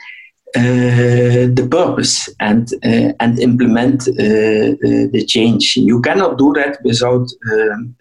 the 0.53 1.67
purpose 1.69 2.29
and 2.39 2.73
uh, 2.83 3.13
and 3.19 3.39
implement 3.39 4.07
uh, 4.07 4.75
the 5.13 5.25
change. 5.27 5.77
You 5.77 6.01
cannot 6.01 6.37
do 6.37 6.53
that 6.53 6.79
without 6.83 7.27
um, 7.51 7.95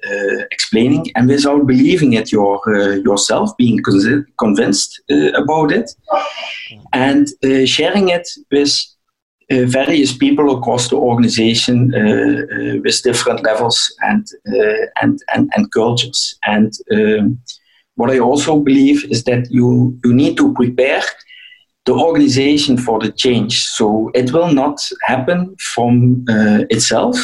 explaining 0.51 1.13
and 1.15 1.29
without 1.29 1.67
believing 1.67 2.15
it 2.15 2.33
your, 2.33 2.61
yourself, 3.05 3.57
being 3.57 3.81
convinced 4.39 5.01
about 5.35 5.73
it, 5.73 5.91
and 6.93 7.29
sharing 7.67 8.09
it 8.09 8.29
with 8.51 8.73
uh, 9.53 9.65
various 9.67 10.17
people 10.17 10.57
across 10.57 10.89
the 10.91 10.97
organization 10.97 11.93
uh, 11.93 11.99
uh, 11.99 12.81
with 12.85 13.03
different 13.03 13.43
levels 13.43 13.93
and 14.03 14.25
and, 15.03 15.19
and 15.35 15.51
and 15.57 15.73
cultures. 15.73 16.39
And 16.47 16.73
um, 16.93 17.41
what 17.97 18.11
I 18.11 18.21
also 18.21 18.61
believe 18.61 19.05
is 19.11 19.25
that 19.25 19.51
you 19.51 19.99
you 20.05 20.15
need 20.15 20.37
to 20.37 20.55
prepare 20.55 21.03
the 21.87 21.93
organization 21.95 22.77
for 22.77 23.01
the 23.01 23.11
change. 23.11 23.65
So 23.65 24.11
it 24.15 24.33
will 24.33 24.53
not 24.53 24.81
happen 25.07 25.57
from 25.75 26.25
uh, 26.29 26.65
itself. 26.71 27.17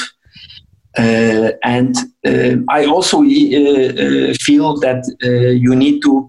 Uh, 0.99 1.53
and 1.63 1.95
uh, 2.27 2.57
I 2.71 2.87
also 2.87 3.19
uh, 3.19 3.27
uh, 3.27 4.35
feel 4.41 4.79
that 4.81 5.05
uh, 5.23 5.29
you 5.29 5.77
need 5.77 6.01
to 6.03 6.27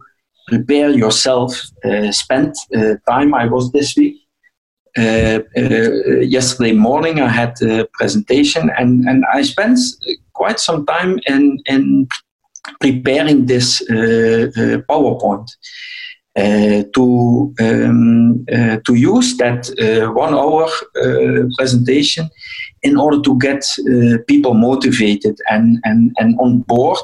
prepare 0.47 0.89
yourself, 0.89 1.53
spend 2.11 2.55
time. 3.09 3.33
I 3.33 3.47
was 3.47 3.71
this 3.71 3.95
week. 3.97 4.15
yesterday 4.95 6.71
morning, 6.71 7.19
I 7.19 7.27
had 7.27 7.61
a 7.61 7.85
presentation, 7.93 8.71
and, 8.77 9.05
and 9.09 9.25
I 9.33 9.41
spent 9.41 9.77
quite 10.33 10.59
some 10.61 10.85
time 10.85 11.19
in, 11.27 11.59
in 11.65 12.07
preparing 12.79 13.45
this 13.45 13.83
PowerPoint. 13.89 15.47
Uh, 16.37 16.83
to 16.93 17.53
um, 17.59 18.45
uh, 18.53 18.77
to 18.85 18.93
use 18.93 19.37
that 19.37 19.67
uh, 19.81 20.11
one 20.11 20.35
hour 20.35 20.69
presentation 21.57 22.29
in 22.83 22.95
order 22.95 23.19
to 23.21 23.37
get 23.39 23.65
people 24.27 24.53
motivated 24.53 25.39
and, 25.49 25.79
and, 25.83 26.11
and 26.19 26.39
on 26.39 26.59
board 26.59 26.99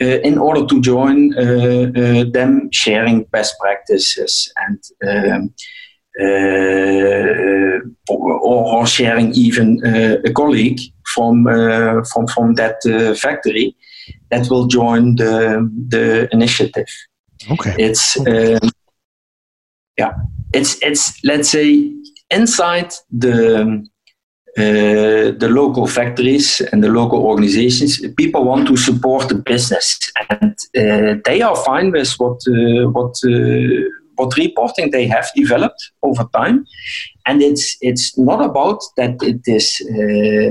in 0.00 0.38
order 0.38 0.64
to 0.66 0.80
join 0.80 1.30
them 2.30 2.68
sharing 2.70 3.24
best 3.24 3.54
practices 3.58 4.52
and 4.56 4.80
um, 5.04 5.54
uh, 6.20 7.80
or, 8.08 8.78
or, 8.78 8.86
sharing 8.86 9.32
even 9.32 9.84
uh, 9.84 10.16
a 10.24 10.32
colleague 10.32 10.78
from 11.12 11.46
uh, 11.48 12.04
from 12.04 12.28
from 12.28 12.54
that 12.54 12.76
factory 13.20 13.74
that 14.30 14.48
will 14.48 14.66
join 14.66 15.16
the 15.16 15.68
the 15.88 16.28
initiative. 16.30 16.86
Okay. 17.50 17.74
It's 17.78 18.18
um, 18.18 18.70
yeah, 19.98 20.14
it's 20.52 20.78
it's 20.82 21.22
let's 21.24 21.50
say 21.50 21.92
inside 22.30 22.92
the 23.10 23.84
uh, 24.56 25.32
the 25.36 25.48
local 25.50 25.86
factories 25.86 26.60
and 26.70 26.82
the 26.82 26.88
local 26.88 27.20
organizations, 27.22 28.00
people 28.16 28.44
want 28.44 28.68
to 28.68 28.76
support 28.76 29.28
the 29.28 29.34
business, 29.34 29.98
and 30.30 30.56
uh, 30.78 31.20
they 31.24 31.42
are 31.42 31.56
fine 31.56 31.90
with 31.90 32.14
what 32.18 32.40
uh, 32.46 32.88
what 32.90 33.14
what 34.16 34.36
reporting 34.36 34.92
they 34.92 35.08
have 35.08 35.28
developed 35.34 35.90
over 36.02 36.24
time, 36.32 36.64
and 37.26 37.42
it's 37.42 37.76
it's 37.80 38.16
not 38.16 38.44
about 38.44 38.80
that 38.96 39.20
it 39.22 39.40
is 39.46 39.82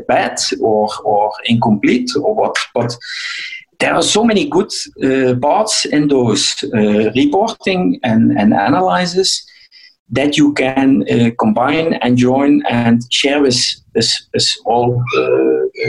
bad 0.07 0.37
or 0.59 0.89
or 1.05 1.31
incomplete 1.45 2.09
or 2.17 2.35
what, 2.35 2.57
but 2.73 2.93
there 3.79 3.93
are 3.93 4.01
so 4.01 4.23
many 4.23 4.49
good 4.49 4.71
uh, 5.03 5.35
parts 5.39 5.85
in 5.85 6.07
those 6.07 6.55
uh, 6.73 7.11
reporting 7.15 7.99
and, 8.03 8.31
and 8.37 8.53
that 10.09 10.37
you 10.37 10.53
can 10.53 11.03
uh, 11.09 11.31
combine 11.39 11.93
and 11.93 12.17
join 12.17 12.63
and 12.69 13.01
share 13.11 13.41
with, 13.41 13.59
with, 13.95 14.11
with 14.33 14.47
all 14.65 15.03
uh, 15.17 15.21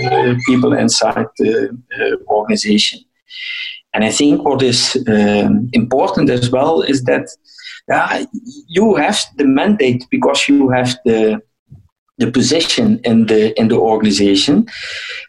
uh, 0.06 0.34
people 0.46 0.72
inside 0.72 1.26
the 1.38 1.76
uh, 2.00 2.32
organization. 2.32 3.00
And 3.92 4.04
I 4.04 4.10
think 4.10 4.44
what 4.44 4.62
is 4.62 4.96
um, 5.08 5.68
important 5.72 6.30
as 6.30 6.50
well 6.50 6.82
is 6.82 7.04
that 7.04 7.28
you 8.68 8.96
have 8.96 9.20
the 9.36 9.44
mandate 9.44 10.04
because 10.10 10.48
you 10.48 10.70
have 10.70 10.96
the 11.04 11.40
the 12.18 12.30
position 12.30 13.00
in 13.04 13.26
the 13.26 13.58
in 13.58 13.68
the 13.68 13.76
organization 13.76 14.66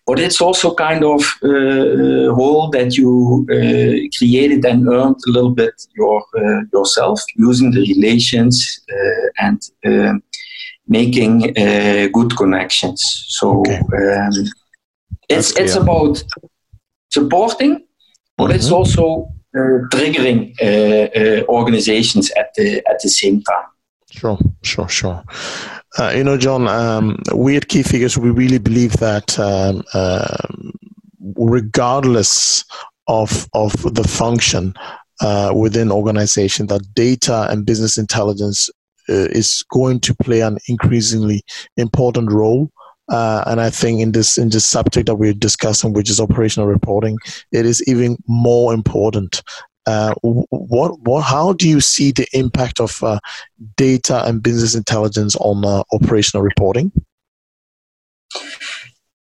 but 0.05 0.19
it's 0.19 0.39
also 0.39 0.73
kind 0.75 1.03
of 1.03 1.21
uh, 1.43 2.31
role 2.35 2.69
that 2.69 2.95
you 2.95 3.45
uh, 3.49 3.95
created 4.17 4.63
and 4.65 4.87
earned 4.87 5.15
a 5.27 5.31
little 5.31 5.49
bit 5.49 5.73
your 5.97 6.23
uh, 6.37 6.61
yourself 6.73 7.19
using 7.35 7.71
the 7.71 7.81
relations 7.93 8.81
uh, 8.91 9.45
and 9.45 9.61
uh, 9.85 10.13
making 10.87 11.57
uh, 11.57 12.07
good 12.13 12.35
connections 12.37 13.25
so 13.29 13.61
okay. 13.61 13.79
um, 13.79 14.31
it's 15.27 15.57
it's 15.59 15.75
about 15.75 16.23
supporting 17.09 17.83
but 18.37 18.45
mm-hmm. 18.45 18.55
it's 18.55 18.69
also 18.69 19.27
triggering 19.91 20.53
organizations 21.47 22.29
at 22.31 22.53
the 22.55 22.77
at 22.87 22.99
the 23.01 23.09
same 23.09 23.41
time 23.41 23.69
Sure, 24.11 24.37
sure, 24.63 24.87
sure. 24.87 25.23
Uh, 25.97 26.11
you 26.15 26.23
know, 26.23 26.37
John, 26.37 26.67
um, 26.67 27.17
we 27.33 27.55
at 27.55 27.69
Key 27.69 27.83
Figures, 27.83 28.17
we 28.17 28.29
really 28.29 28.57
believe 28.57 28.93
that 28.93 29.39
um, 29.39 29.83
uh, 29.93 30.37
regardless 31.37 32.65
of, 33.07 33.47
of 33.53 33.71
the 33.93 34.03
function 34.03 34.73
uh, 35.21 35.53
within 35.55 35.91
organization, 35.91 36.67
that 36.67 36.93
data 36.93 37.47
and 37.49 37.65
business 37.65 37.97
intelligence 37.97 38.69
uh, 39.07 39.29
is 39.31 39.63
going 39.71 40.01
to 40.01 40.13
play 40.15 40.41
an 40.41 40.57
increasingly 40.67 41.43
important 41.77 42.31
role. 42.31 42.69
Uh, 43.07 43.43
and 43.47 43.61
I 43.61 43.69
think 43.69 44.01
in 44.01 44.13
this 44.13 44.35
in 44.37 44.49
this 44.49 44.65
subject 44.65 45.05
that 45.05 45.15
we're 45.15 45.33
discussing, 45.33 45.93
which 45.93 46.09
is 46.09 46.19
operational 46.19 46.67
reporting, 46.67 47.17
it 47.51 47.63
is 47.63 47.87
even 47.87 48.17
more 48.27 48.73
important 48.73 49.43
uh, 49.85 50.13
what, 50.21 50.99
what, 51.01 51.21
how 51.21 51.53
do 51.53 51.67
you 51.69 51.79
see 51.79 52.11
the 52.11 52.27
impact 52.33 52.79
of 52.79 53.03
uh, 53.03 53.19
data 53.77 54.25
and 54.25 54.41
business 54.41 54.75
intelligence 54.75 55.35
on 55.37 55.63
uh, 55.65 55.83
operational 55.93 56.43
reporting? 56.43 56.91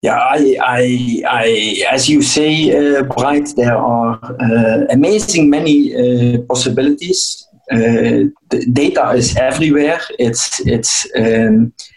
Yeah, 0.02 0.17
I, 0.17 0.58
I, 0.62 1.21
I, 1.28 1.84
as 1.91 2.10
you 2.10 2.21
say, 2.21 2.97
uh, 2.97 3.04
Bright, 3.04 3.50
there 3.56 3.78
are 3.78 4.19
uh, 4.39 4.86
amazing 4.89 5.50
many 5.50 5.93
uh, 5.93 6.41
possibilities. 6.47 7.47
the 7.69 8.32
data 8.74 9.12
is 9.12 9.36
everywhere. 9.38 10.02
It's, 10.17 10.60
it's 10.65 11.08
um, 11.15 11.74
uh, 11.78 11.90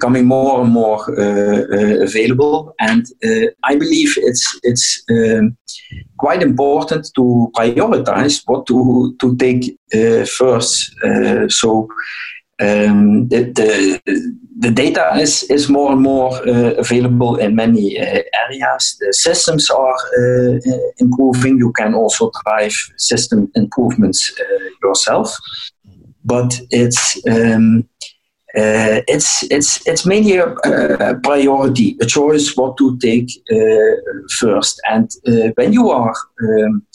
coming 0.00 0.26
more 0.26 0.62
and 0.62 0.72
more 0.72 1.00
uh, 1.18 1.62
uh, 1.62 2.04
available. 2.04 2.74
And 2.80 3.06
I 3.64 3.76
believe 3.76 4.14
it's 4.16 4.60
it's 4.62 5.02
um, 5.10 5.56
quite 6.18 6.42
important 6.42 7.10
to 7.14 7.50
prioritize 7.56 8.42
what 8.46 8.66
to 8.66 9.14
to 9.20 9.36
take 9.36 9.76
first. 10.26 10.94
so 11.48 11.88
um, 12.60 13.28
the, 13.28 13.44
the, 13.54 14.00
the 14.58 14.70
data 14.70 15.12
is, 15.14 15.44
is 15.44 15.68
more 15.68 15.92
and 15.92 16.00
more 16.00 16.32
uh, 16.48 16.74
available 16.74 17.36
in 17.36 17.54
many 17.54 17.98
uh, 17.98 18.22
areas. 18.46 18.96
The 18.98 19.12
systems 19.12 19.70
are 19.70 19.94
uh, 19.94 20.58
improving. 20.98 21.58
You 21.58 21.72
can 21.76 21.94
also 21.94 22.32
drive 22.44 22.74
system 22.96 23.50
improvements 23.54 24.32
yourself. 24.82 25.36
But 26.24 26.60
it's 26.70 27.24
um, 27.28 27.88
uh, 28.56 29.02
it's 29.06 29.42
it's 29.50 29.86
it's 29.86 30.06
mainly 30.06 30.36
a, 30.36 30.46
a, 30.46 31.20
priority, 31.22 31.96
a 32.00 32.06
choice 32.06 32.56
what 32.56 32.78
to 32.78 32.96
take 32.98 33.30
uh, 33.52 33.96
first. 34.38 34.80
And 34.88 35.10
uh, 35.26 35.52
when 35.56 35.74
you 35.74 35.90
are 35.90 36.14
um, 36.42 36.86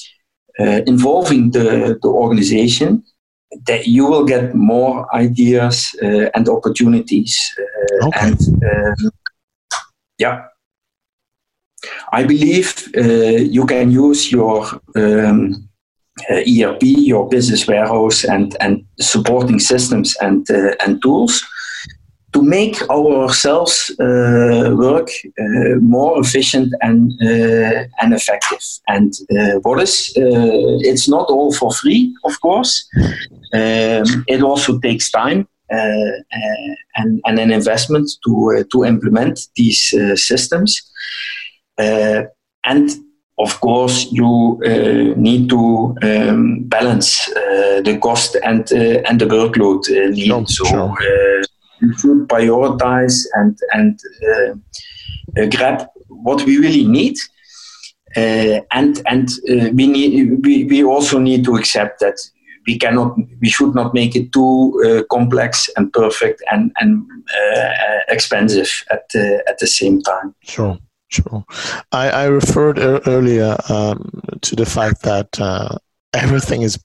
uh, 0.59 0.81
involving 0.87 1.51
the, 1.51 1.99
the 2.01 2.07
organization, 2.07 3.03
that 3.67 3.85
you 3.85 4.07
will 4.07 4.25
get 4.25 4.55
more 4.55 5.07
ideas 5.15 5.95
uh, 6.01 6.29
and 6.33 6.49
opportunities. 6.49 7.37
Uh, 7.59 8.07
okay. 8.07 8.19
And 8.27 8.39
um, 8.63 9.11
yeah, 10.17 10.45
I 12.11 12.23
believe 12.23 12.89
you 12.95 13.65
can 13.67 13.91
use 13.91 14.31
your 14.31 14.65
um, 14.95 15.53
uh, 15.53 15.72
ERP, 16.29 16.83
your 16.83 17.27
business 17.27 17.67
warehouse, 17.67 18.23
and, 18.23 18.55
and 18.59 18.85
supporting 18.99 19.59
systems 19.59 20.15
and, 20.21 20.49
uh, 20.49 20.75
and 20.85 21.01
tools 21.01 21.43
to 22.33 22.41
make 22.41 22.81
ourselves 22.89 23.91
uh, 23.99 24.73
work 24.75 25.09
uh, 25.39 25.75
more 25.79 26.19
efficient 26.19 26.73
and 26.81 27.11
uh, 27.21 27.85
and 28.01 28.13
effective. 28.13 28.63
And 28.87 29.13
uh, 29.31 29.59
what 29.61 29.81
is 29.81 30.11
it's 30.15 31.07
not 31.07 31.29
all 31.29 31.53
for 31.53 31.71
free, 31.71 32.13
of 32.25 32.39
course. 32.41 32.89
Um, 33.53 34.25
it 34.27 34.41
also 34.41 34.79
takes 34.79 35.11
time 35.11 35.47
and, 35.69 37.21
and 37.25 37.39
an 37.39 37.51
investment 37.51 38.09
to 38.25 38.65
to 38.71 38.83
implement 38.83 39.47
these 39.55 39.93
systems. 40.15 40.81
and 42.65 42.89
of 43.37 43.59
course, 43.61 44.11
you 44.11 44.61
uh, 44.65 45.19
need 45.19 45.49
to 45.49 45.95
um, 46.03 46.63
balance 46.65 47.27
uh, 47.29 47.81
the 47.81 47.97
cost 48.01 48.35
and 48.43 48.71
uh, 48.71 49.01
and 49.09 49.19
the 49.19 49.25
workload 49.25 49.87
need. 50.11 50.27
Sure, 50.27 50.45
so 50.47 50.65
sure. 50.65 50.97
you 51.81 51.93
should 51.97 52.27
prioritize 52.27 53.25
and 53.33 53.57
and 53.73 53.99
grab 55.51 55.87
what 56.07 56.43
we 56.43 56.57
really 56.57 56.85
need. 56.85 57.17
Uh, 58.15 58.61
and 58.71 59.01
and 59.07 59.29
uh, 59.49 59.69
we 59.73 59.87
need 59.87 60.45
we, 60.45 60.65
we 60.65 60.83
also 60.83 61.17
need 61.17 61.43
to 61.43 61.55
accept 61.55 61.99
that 61.99 62.19
we 62.67 62.77
cannot 62.77 63.17
we 63.41 63.49
should 63.49 63.73
not 63.73 63.95
make 63.95 64.15
it 64.15 64.31
too 64.31 64.79
uh, 64.85 65.03
complex 65.11 65.67
and 65.75 65.91
perfect 65.91 66.43
and 66.51 66.71
and 66.79 67.03
expensive 68.09 68.71
at 68.91 69.03
at 69.47 69.57
the 69.57 69.65
same 69.65 69.99
time. 70.03 70.35
Sure. 70.43 70.77
I, 71.91 72.09
I 72.09 72.25
referred 72.25 72.79
er- 72.79 73.01
earlier 73.05 73.57
um, 73.69 74.21
to 74.41 74.55
the 74.55 74.65
fact 74.65 75.03
that 75.03 75.39
uh, 75.39 75.77
everything 76.13 76.61
is 76.61 76.79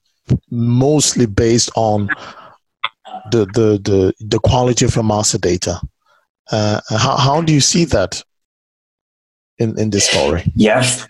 mostly 0.50 1.26
based 1.26 1.70
on 1.74 2.09
the, 3.30 3.46
the, 3.46 3.80
the, 3.82 4.14
the 4.20 4.38
quality 4.38 4.84
of 4.84 4.94
your 4.94 5.05
master 5.05 5.38
data. 5.38 5.80
Uh, 6.50 6.80
how, 6.90 7.16
how 7.16 7.42
do 7.42 7.52
you 7.52 7.61
see 7.61 7.84
that 7.86 8.22
in, 9.59 9.78
in 9.78 9.90
this 9.90 10.09
story? 10.09 10.44
Yes. 10.55 11.07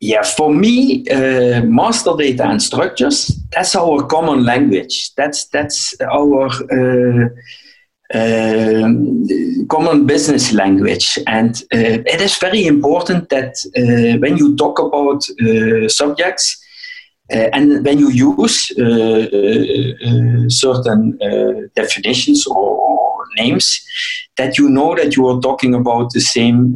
Yeah, 0.00 0.22
for 0.22 0.54
me, 0.54 1.08
uh, 1.08 1.62
master 1.64 2.12
data 2.16 2.46
and 2.46 2.62
structures, 2.62 3.36
that's 3.50 3.74
our 3.74 4.06
common 4.06 4.44
language. 4.44 5.12
That's, 5.16 5.46
that's 5.46 5.94
our 6.00 6.46
uh, 6.46 7.28
common 9.68 10.06
business 10.06 10.52
language. 10.52 11.18
And 11.26 11.54
uh, 11.74 12.00
it 12.06 12.20
is 12.20 12.38
very 12.38 12.66
important 12.66 13.28
that 13.28 13.54
uh, 13.76 14.18
when 14.18 14.36
you 14.36 14.56
talk 14.56 14.78
about 14.78 15.22
uh, 15.40 15.88
subjects, 15.88 16.64
Uh, 17.30 17.50
and 17.52 17.84
when 17.84 17.98
you 17.98 18.08
use 18.08 18.72
uh, 18.78 18.84
uh, 18.84 20.48
certain 20.48 21.18
definitions 21.74 22.46
or, 22.46 22.56
or, 22.56 23.24
names, 23.36 23.84
that 24.36 24.56
you 24.56 24.68
know 24.68 24.94
that 24.96 25.14
you 25.14 25.28
are 25.28 25.40
talking 25.40 25.74
about 25.74 26.10
the 26.12 26.20
same 26.20 26.74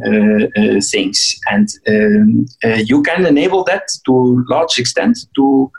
things, 0.91 1.35
and 1.51 1.67
um, 1.87 2.45
you 2.85 3.01
can 3.01 3.25
enable 3.25 3.63
that 3.63 3.81
to 4.05 4.45
large 4.47 4.77
extent 4.77 5.17
to 5.35 5.71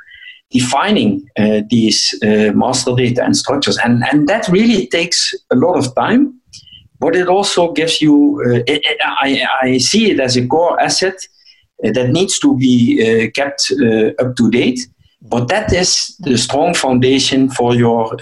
defining 0.54 1.28
uh, 1.36 1.60
these 1.68 2.00
uh, 2.22 2.52
master 2.54 2.94
data 2.94 3.22
and 3.24 3.36
structures. 3.36 3.76
And, 3.84 4.04
and 4.10 4.28
that 4.28 4.48
really 4.48 4.86
takes 4.86 5.34
a 5.50 5.56
lot 5.56 5.76
of 5.76 5.94
time, 5.96 6.40
but 7.00 7.16
it 7.16 7.28
also 7.28 7.72
gives 7.72 8.00
you, 8.00 8.40
uh, 8.46 8.72
it, 8.72 8.80
it, 8.90 8.98
I, 9.02 9.44
I 9.62 9.78
see 9.78 10.12
it 10.12 10.20
as 10.20 10.36
a 10.36 10.46
core 10.46 10.80
asset 10.80 11.16
uh, 11.84 11.90
that 11.92 12.10
needs 12.10 12.38
to 12.38 12.56
be 12.56 12.74
uh, 13.02 13.30
kept 13.34 13.60
uh, 13.72 14.10
up 14.22 14.36
to 14.36 14.50
date. 14.50 14.80
But 15.22 15.48
that 15.48 15.72
is 15.72 16.16
the 16.20 16.36
strong 16.36 16.74
foundation 16.74 17.48
for 17.50 17.74
your 17.74 18.14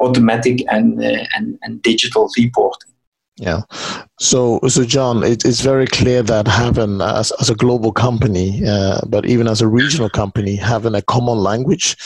automatic 0.00 0.64
and, 0.68 1.00
and, 1.36 1.56
and 1.62 1.80
digital 1.80 2.28
reporting. 2.36 2.89
Yeah. 3.40 3.62
So, 4.18 4.60
so 4.68 4.84
John, 4.84 5.24
it, 5.24 5.46
it's 5.46 5.62
very 5.62 5.86
clear 5.86 6.22
that 6.22 6.46
having, 6.46 7.00
as, 7.00 7.32
as 7.40 7.48
a 7.48 7.54
global 7.54 7.90
company, 7.90 8.62
uh, 8.66 9.00
but 9.08 9.24
even 9.24 9.48
as 9.48 9.62
a 9.62 9.66
regional 9.66 10.10
company, 10.10 10.56
having 10.56 10.94
a 10.94 11.00
common 11.00 11.38
language 11.38 11.96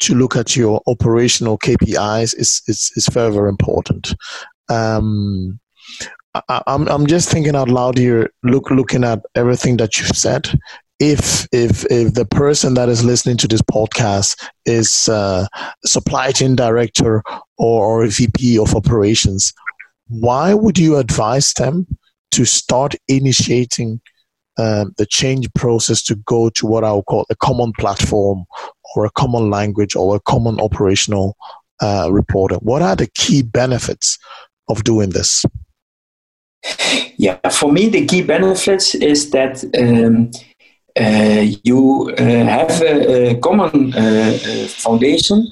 to 0.00 0.16
look 0.16 0.34
at 0.34 0.56
your 0.56 0.82
operational 0.88 1.58
KPIs 1.58 2.36
is, 2.36 2.60
is, 2.66 2.90
is 2.96 3.08
very, 3.12 3.32
very 3.32 3.48
important. 3.48 4.16
Um, 4.68 5.60
I, 6.34 6.62
I'm 6.66 6.88
I'm 6.88 7.06
just 7.06 7.28
thinking 7.30 7.56
out 7.56 7.68
loud 7.68 7.98
here. 7.98 8.32
Look, 8.42 8.70
looking 8.70 9.04
at 9.04 9.24
everything 9.34 9.76
that 9.78 9.96
you've 9.96 10.16
said. 10.16 10.48
If 11.00 11.48
if 11.50 11.84
if 11.90 12.14
the 12.14 12.26
person 12.26 12.74
that 12.74 12.88
is 12.88 13.02
listening 13.02 13.38
to 13.38 13.48
this 13.48 13.62
podcast 13.62 14.36
is 14.66 15.08
uh, 15.08 15.46
a 15.52 15.88
supply 15.88 16.30
chain 16.30 16.54
director 16.54 17.22
or, 17.58 17.84
or 17.84 18.04
a 18.04 18.08
VP 18.08 18.58
of 18.58 18.74
operations, 18.76 19.52
why 20.10 20.52
would 20.52 20.78
you 20.78 20.96
advise 20.96 21.52
them 21.54 21.86
to 22.32 22.44
start 22.44 22.94
initiating 23.08 24.00
um, 24.58 24.92
the 24.98 25.06
change 25.06 25.48
process 25.54 26.02
to 26.02 26.16
go 26.16 26.50
to 26.50 26.66
what 26.66 26.84
I 26.84 26.92
would 26.92 27.06
call 27.06 27.24
a 27.30 27.36
common 27.36 27.72
platform 27.78 28.44
or 28.94 29.06
a 29.06 29.10
common 29.10 29.50
language 29.50 29.96
or 29.96 30.16
a 30.16 30.20
common 30.20 30.60
operational 30.60 31.36
uh, 31.80 32.08
reporter? 32.10 32.56
What 32.56 32.82
are 32.82 32.96
the 32.96 33.08
key 33.14 33.42
benefits 33.42 34.18
of 34.68 34.84
doing 34.84 35.10
this? 35.10 35.44
Yeah, 37.16 37.38
for 37.48 37.72
me, 37.72 37.88
the 37.88 38.04
key 38.04 38.22
benefits 38.22 38.94
is 38.94 39.30
that 39.30 39.64
um, 39.78 40.30
uh, 40.98 41.46
you 41.64 42.14
uh, 42.18 42.22
have 42.24 42.82
a, 42.82 43.30
a 43.30 43.34
common 43.38 43.94
uh, 43.94 44.38
uh 44.44 44.66
foundation 44.66 45.46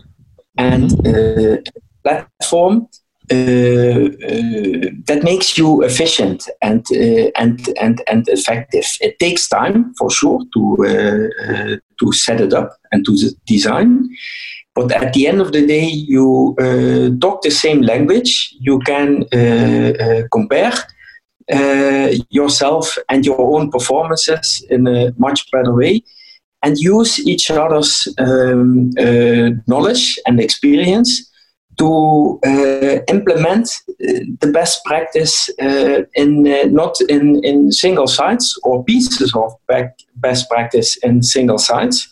and 0.59 1.07
uh, 1.07 1.57
platform 2.03 2.89
Uh, 3.31 3.35
uh, 3.35 4.89
that 5.07 5.21
makes 5.23 5.59
you 5.59 5.83
efficient 5.83 6.49
and 6.63 6.87
uh, 6.93 7.31
and 7.37 7.69
and 7.79 8.03
and 8.07 8.27
effective. 8.29 8.87
It 9.01 9.19
takes 9.19 9.49
time 9.49 9.93
for 9.99 10.11
sure 10.11 10.41
to 10.55 11.81
to 12.01 12.13
set 12.13 12.41
it 12.41 12.55
up 12.55 12.71
and 12.91 13.05
to 13.05 13.13
design. 13.47 14.09
But 14.75 14.93
at 14.93 15.13
the 15.13 15.27
end 15.27 15.41
of 15.41 15.53
the 15.53 15.67
day, 15.67 15.87
you 15.87 16.55
talk 17.21 17.43
the 17.43 17.51
same 17.51 17.83
language. 17.83 18.55
You 18.61 18.79
can 18.81 19.25
compare 20.31 20.73
uh, 21.53 22.09
yourself 22.31 22.97
and 23.09 23.25
your 23.25 23.41
own 23.41 23.71
performances 23.71 24.65
in 24.71 24.87
a 24.87 25.13
much 25.17 25.51
better 25.51 25.75
way 25.75 26.03
and 26.63 26.77
use 26.79 27.19
each 27.27 27.51
other's 27.51 28.07
um, 28.19 28.91
uh, 28.99 29.51
knowledge 29.67 30.19
and 30.27 30.41
experience 30.41 31.28
to 31.79 32.41
uh, 32.45 32.99
implement 33.09 33.69
uh, 33.89 34.25
the 34.41 34.51
best 34.53 34.85
practice 34.85 35.49
uh, 35.61 36.03
in 36.15 36.47
uh, 36.47 36.65
not 36.71 37.01
in, 37.09 37.43
in 37.45 37.73
single 37.73 38.07
sites 38.07 38.59
or 38.65 38.85
pieces 38.85 39.33
of 39.35 39.53
best 40.17 40.51
practice 40.51 40.97
in 40.99 41.23
single 41.23 41.59
sites, 41.59 42.09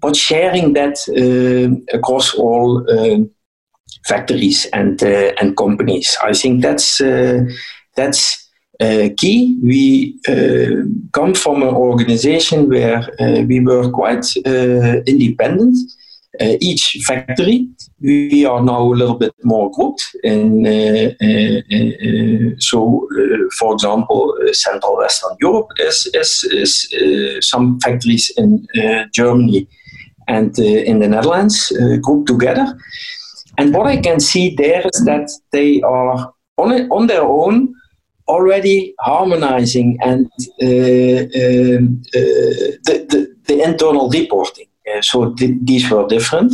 but 0.00 0.16
sharing 0.16 0.72
that 0.74 0.96
across 1.92 2.34
all 2.34 2.84
factories 4.06 4.66
and 4.72 5.02
and 5.02 5.56
companies. 5.56 6.16
I 6.22 6.32
think 6.32 6.62
that's 6.62 7.00
that's 7.96 8.48
uh, 8.80 9.08
key. 9.16 9.58
We 9.62 10.20
uh, 10.28 10.86
come 11.12 11.34
from 11.34 11.62
an 11.62 11.74
organization 11.74 12.68
where 12.68 12.98
uh, 13.20 13.42
we 13.42 13.60
were 13.60 13.90
quite 13.90 14.24
uh, 14.46 15.02
independent. 15.06 15.76
Uh, 16.40 16.56
each 16.60 16.98
factory, 17.04 17.68
we 18.00 18.44
are 18.44 18.62
now 18.62 18.80
a 18.80 18.94
little 18.94 19.16
bit 19.16 19.32
more 19.42 19.70
grouped. 19.72 20.04
In, 20.22 20.66
uh, 20.66 21.10
so, 22.58 23.08
for 23.58 23.74
example, 23.74 24.36
Central 24.52 24.96
Western 24.96 25.36
Europe 25.40 25.68
is, 25.78 26.08
is, 26.14 26.44
is 26.52 27.48
some 27.48 27.80
factories 27.80 28.30
in 28.36 28.66
Germany 29.12 29.66
and 30.28 30.56
in 30.58 31.00
the 31.00 31.08
Netherlands 31.08 31.72
grouped 32.02 32.28
together. 32.28 32.78
And 33.58 33.74
what 33.74 33.86
I 33.88 33.96
can 33.96 34.20
see 34.20 34.54
there 34.54 34.82
is 34.92 35.04
that 35.04 35.28
they 35.50 35.80
are 35.82 36.32
on, 36.56 36.72
on 36.90 37.06
their 37.08 37.24
own 37.24 37.74
already 38.28 38.94
harmonizing 39.00 39.98
and 40.02 40.30
uh, 40.62 40.66
um, 40.66 42.02
uh, 42.14 42.76
the, 42.84 43.06
the, 43.10 43.36
the, 43.46 43.62
internal 43.62 44.10
reporting. 44.10 44.67
So 45.02 45.34
th- 45.34 45.58
these 45.62 45.90
were 45.90 46.06
different. 46.06 46.52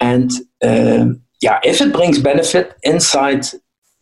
And 0.00 0.30
yeah, 0.62 1.58
if 1.64 1.80
it 1.80 1.92
brings 1.92 2.18
benefit 2.18 2.74
inside 2.82 3.46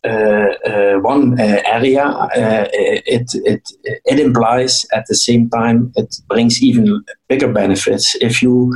uh, 0.05 0.53
uh, 0.65 0.93
one 0.99 1.37
uh, 1.37 1.61
area, 1.65 2.29
it, 2.33 3.29
it, 3.33 3.61
it 3.83 4.19
implies 4.19 4.85
at 4.93 5.05
the 5.07 5.15
same 5.15 5.49
time 5.49 5.91
it 5.97 6.15
brings 6.29 6.63
even 6.63 7.03
bigger 7.27 7.51
benefits 7.51 8.15
if 8.21 8.41
you 8.41 8.73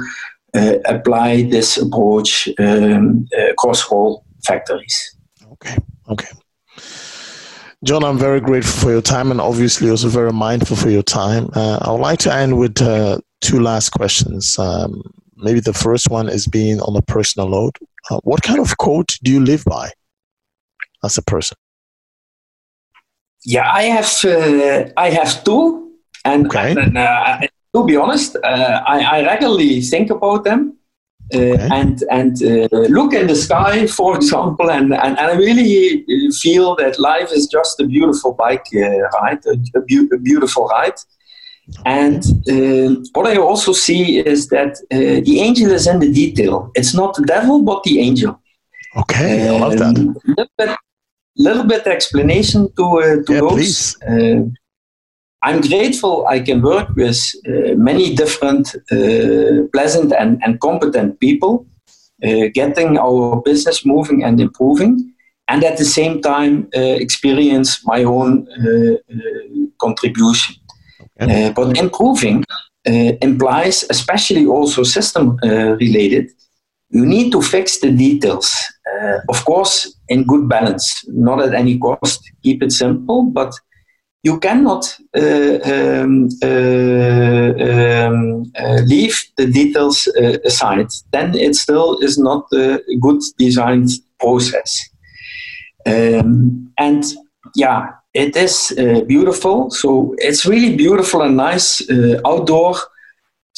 apply 0.86 1.44
this 1.44 1.78
approach 1.78 2.50
um, 2.60 3.26
across 3.50 3.88
all 3.88 4.26
factories. 4.46 5.16
Okay, 5.54 5.78
okay. 6.10 6.28
John, 7.86 8.04
I'm 8.04 8.18
very 8.18 8.42
grateful 8.42 8.82
for 8.82 8.92
your 8.92 9.02
time 9.02 9.32
and 9.32 9.40
obviously 9.40 9.90
also 9.90 10.10
very 10.10 10.34
mindful 10.34 10.76
for 10.76 10.90
your 10.90 11.04
time. 11.04 11.50
Uh, 11.54 11.80
I 11.82 11.92
would 11.92 12.02
like 12.02 12.20
to 12.20 12.34
end 12.34 12.58
with 12.58 12.82
uh, 12.82 13.20
two 13.44 13.60
last 13.60 13.90
questions. 13.92 14.58
Um, 14.58 15.04
maybe 15.36 15.60
the 15.60 15.74
first 15.74 16.10
one 16.10 16.30
is 16.30 16.48
being 16.48 16.80
on 16.82 16.96
a 16.96 17.02
personal 17.02 17.50
note. 17.50 17.78
Uh, 18.10 18.20
what 18.24 18.42
kind 18.42 18.60
of 18.60 18.78
quote 18.78 19.18
do 19.24 19.32
you 19.32 19.40
live 19.40 19.64
by 19.66 19.92
as 21.04 21.18
a 21.18 21.22
person? 21.22 21.58
Yeah, 23.46 23.70
I 23.72 23.84
have 23.84 24.10
uh, 24.26 24.90
I 24.96 25.10
have 25.10 25.44
two, 25.44 25.92
and, 26.24 26.48
okay. 26.48 26.72
and 26.72 26.98
uh, 26.98 27.40
to 27.76 27.86
be 27.86 27.98
honest, 27.98 28.38
uh, 28.38 28.82
I, 28.88 29.00
I 29.18 29.26
regularly 29.26 29.82
think 29.82 30.10
about 30.10 30.46
them. 30.46 30.78
Uh, 31.34 31.38
okay. 31.38 31.70
and 31.72 32.04
and 32.12 32.44
uh, 32.44 32.68
look 32.90 33.14
in 33.14 33.28
the 33.28 33.36
sky, 33.36 33.88
for 34.00 34.16
example, 34.16 34.70
and, 34.70 34.94
and, 34.94 35.18
and, 35.18 35.28
I 35.32 35.36
really 35.36 36.04
feel 36.32 36.76
that 36.76 37.00
life 37.00 37.32
is 37.32 37.48
just 37.48 37.80
a 37.80 37.86
beautiful 37.86 38.34
bike 38.34 38.66
uh, 38.76 39.08
ride, 39.18 39.40
a, 39.46 39.54
a, 39.78 39.82
bu- 39.82 40.10
a, 40.14 40.20
beautiful 40.20 40.68
ride. 40.68 41.00
And 41.86 42.24
uh, 42.50 43.02
what 43.14 43.28
I 43.28 43.38
also 43.38 43.72
see 43.72 44.20
is 44.20 44.48
that 44.50 44.78
uh, 44.92 45.24
the 45.26 45.40
angel 45.40 45.72
is 45.72 45.88
in 45.88 46.00
the 46.00 46.12
detail. 46.12 46.72
It's 46.76 46.94
not 46.94 47.16
the 47.16 47.24
devil, 47.24 47.62
but 47.62 47.84
the 47.84 48.00
angel. 48.00 48.40
Okay, 48.96 49.48
I 49.48 49.60
love 49.60 49.78
that. 49.78 49.98
Um, 49.98 50.16
little 50.26 50.52
bit, 50.58 50.78
little 51.38 51.64
bit 51.64 51.88
explanation 51.88 52.72
to 52.76 52.84
uh, 52.84 53.24
to 53.26 53.34
yeah, 53.34 53.40
those. 53.40 53.98
I'm 55.44 55.60
grateful 55.60 56.26
I 56.28 56.40
can 56.40 56.62
work 56.62 56.96
with 56.96 57.20
uh, 57.46 57.76
many 57.76 58.16
different 58.16 58.76
uh, 58.92 59.68
pleasant 59.74 60.14
and, 60.14 60.42
and 60.42 60.60
competent 60.62 61.20
people, 61.20 61.68
uh, 62.24 62.48
getting 62.54 62.98
our 62.98 63.42
business 63.42 63.86
moving 63.86 64.24
and 64.24 64.40
improving, 64.40 65.14
and 65.50 65.64
at 65.66 65.78
the 65.78 65.84
same 65.84 66.22
time 66.22 66.70
uh, 66.76 66.80
experience 66.80 67.86
my 67.86 68.04
own 68.04 68.48
uh, 68.58 68.96
uh, 71.20 71.52
but 71.52 71.78
improving 71.78 72.44
implies, 72.86 73.86
especially 73.90 74.46
also 74.46 74.84
system 74.84 75.38
related, 75.44 76.30
you 76.90 77.06
need 77.06 77.32
to 77.32 77.42
fix 77.42 77.80
the 77.80 77.92
details. 77.92 78.54
of 79.30 79.44
course, 79.46 79.96
in 80.10 80.24
good 80.24 80.48
balance, 80.48 81.04
not 81.08 81.42
at 81.42 81.54
any 81.54 81.78
cost. 81.80 82.20
Keep 82.44 82.64
it 82.64 82.72
simple, 82.72 83.24
but 83.24 83.54
you 84.24 84.40
cannot 84.40 84.98
uh, 85.16 85.60
um, 85.66 86.30
uh, 86.42 87.54
um, 87.68 88.52
uh, 88.56 88.80
leave 88.86 89.22
the 89.38 89.46
details 89.46 90.08
uh, 90.18 90.38
aside. 90.46 90.88
Then 91.12 91.36
it 91.36 91.56
still 91.56 92.00
is 92.00 92.18
not 92.18 92.46
a 92.54 92.80
good 93.02 93.22
designed 93.38 93.90
process. 94.20 94.90
Um, 95.86 96.72
and 96.78 97.04
yeah, 97.56 97.90
it 98.14 98.36
is 98.36 98.74
uh, 98.78 99.02
beautiful. 99.02 99.70
So 99.72 100.16
it's 100.18 100.46
really 100.46 100.76
beautiful 100.76 101.22
and 101.22 101.36
nice 101.38 101.88
uh, 101.90 102.20
outdoor 102.26 102.76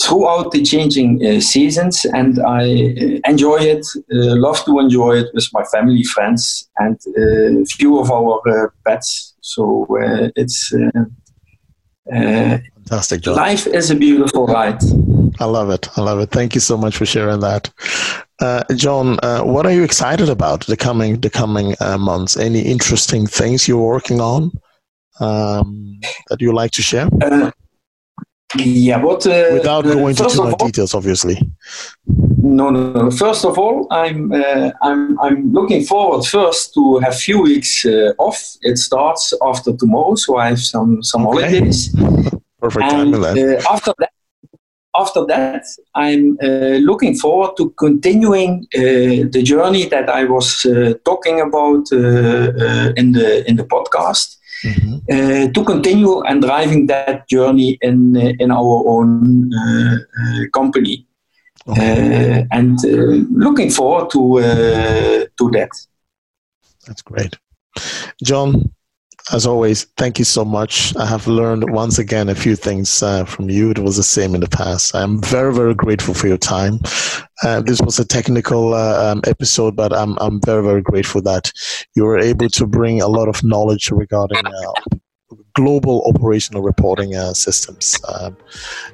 throughout 0.02 0.52
the 0.52 0.62
changing 0.64 1.26
uh, 1.26 1.40
seasons, 1.40 2.06
and 2.06 2.40
I 2.40 2.64
uh, 2.64 3.30
enjoy 3.30 3.58
it. 3.58 3.86
Uh, 4.12 4.36
love 4.36 4.64
to 4.66 4.80
enjoy 4.80 5.20
it 5.20 5.28
with 5.34 5.48
my 5.54 5.64
family, 5.64 6.04
friends, 6.04 6.70
and 6.78 7.00
a 7.18 7.62
uh, 7.62 7.66
few 7.66 8.00
of 8.00 8.12
our 8.12 8.42
uh, 8.48 8.68
pets. 8.86 9.36
So 9.42 9.86
it's 10.36 10.74
fantastic. 12.10 13.22
John. 13.22 13.36
Life 13.36 13.68
is 13.68 13.92
a 13.92 13.96
beautiful 13.96 14.48
ride. 14.48 14.82
I 15.40 15.46
love 15.46 15.70
it. 15.70 15.88
I 15.98 16.02
love 16.02 16.20
it. 16.20 16.32
Thank 16.32 16.56
you 16.56 16.62
so 16.62 16.78
much 16.78 16.98
for 16.98 17.06
sharing 17.06 17.40
that, 17.42 17.72
John. 18.76 19.18
what 19.46 19.66
are 19.66 19.72
you 19.72 19.84
excited 19.84 20.30
about 20.30 20.66
the 20.66 20.78
coming 20.78 21.22
the 21.22 21.30
coming 21.30 21.76
months? 22.00 22.38
Any 22.38 22.62
interesting 22.62 23.28
things 23.28 23.68
you're 23.68 23.82
working 23.82 24.22
on 24.22 24.52
um, 25.20 26.00
that 26.30 26.42
you 26.42 26.54
like 26.54 26.72
to 26.72 26.82
share? 26.82 27.10
Yeah, 28.58 29.02
but 29.02 29.26
uh, 29.28 29.50
without 29.54 29.84
going 29.84 30.10
into 30.10 30.28
too 30.30 30.44
much 30.44 30.60
details, 30.60 30.94
obviously. 30.94 31.38
No, 32.08 32.70
no, 32.70 32.92
no. 32.92 33.12
First 33.12 33.44
of 33.44 33.58
all, 33.58 33.88
I'm 33.92 34.32
uh, 34.32 34.72
I'm 34.82 35.20
I'm 35.20 35.52
looking 35.52 35.84
forward 35.84 36.26
first 36.26 36.74
to 36.76 37.00
have 37.00 37.18
few 37.18 37.42
weeks 37.42 37.86
uh, 37.86 38.14
off. 38.18 38.56
It 38.62 38.78
starts 38.78 39.34
after 39.44 39.76
tomorrow, 39.76 40.16
so 40.16 40.38
I 40.38 40.50
have 40.50 40.60
some 40.60 41.04
some 41.04 41.28
okay. 41.28 41.42
holidays. 41.42 41.94
Perfect 42.62 42.94
and, 42.94 43.14
time 43.14 43.24
uh, 43.24 43.62
after 43.70 43.94
that, 43.98 44.12
after 45.00 45.26
that, 45.26 45.64
I'm 45.94 46.38
uh, 46.42 46.80
looking 46.90 47.16
forward 47.16 47.58
to 47.58 47.70
continuing 47.72 48.68
uh, 48.76 49.30
the 49.32 49.42
journey 49.44 49.86
that 49.90 50.10
I 50.10 50.26
was 50.26 50.66
uh, 50.66 50.94
talking 51.04 51.42
about 51.42 51.92
in 51.92 53.12
the 53.14 53.44
in 53.48 53.56
the 53.56 53.66
podcast 53.66 54.38
mm-hmm. 54.64 54.96
uh, 55.12 55.52
to 55.52 55.64
continue 55.64 56.22
and 56.22 56.42
driving 56.42 56.88
that 56.88 57.28
journey 57.28 57.78
in 57.82 58.18
uh, 58.18 58.34
in 58.40 58.52
our 58.52 58.84
own 58.88 59.52
uh, 59.54 59.96
uh 59.96 60.46
company. 60.54 61.06
Okay. 61.68 62.42
Uh, 62.42 62.46
and 62.52 62.78
uh, 62.86 63.26
looking 63.46 63.70
forward 63.72 64.10
to 64.12 64.40
to 65.38 65.52
that. 65.52 65.72
That's 66.86 67.02
great, 67.02 67.38
John 68.24 68.72
as 69.32 69.48
always, 69.48 69.86
thank 69.98 70.20
you 70.20 70.26
so 70.26 70.46
much. 70.46 70.96
I 70.98 71.06
have 71.06 71.28
learned 71.28 71.72
once 71.72 71.98
again 71.98 72.30
a 72.30 72.36
few 72.36 72.56
things 72.56 73.02
uh, 73.02 73.26
from 73.26 73.50
you. 73.50 73.72
It 73.72 73.80
was 73.80 73.98
the 73.98 74.04
same 74.04 74.36
in 74.36 74.42
the 74.42 74.48
past. 74.48 74.96
I'm 74.96 75.22
very, 75.22 75.54
very 75.54 75.74
grateful 75.74 76.14
for 76.14 76.28
your 76.28 76.38
time. 76.38 76.80
Uh, 77.44 77.62
this 77.62 77.82
was 77.82 77.98
a 77.98 78.06
technical 78.06 78.74
uh, 78.74 79.12
um, 79.12 79.22
episode, 79.26 79.76
but 79.76 79.92
I'm, 79.94 80.18
I'm 80.20 80.40
very, 80.42 80.64
very 80.64 80.82
grateful 80.82 81.22
that 81.24 81.52
you 81.96 82.06
were 82.06 82.20
able 82.20 82.50
to 82.50 82.68
bring 82.68 83.02
a 83.02 83.08
lot 83.08 83.28
of 83.28 83.44
knowledge 83.44 83.90
regarding 83.90 84.46
uh, 84.46 84.98
global 85.56 86.04
operational 86.06 86.62
reporting 86.62 87.16
uh, 87.16 87.34
systems. 87.34 88.00
Um, 88.08 88.38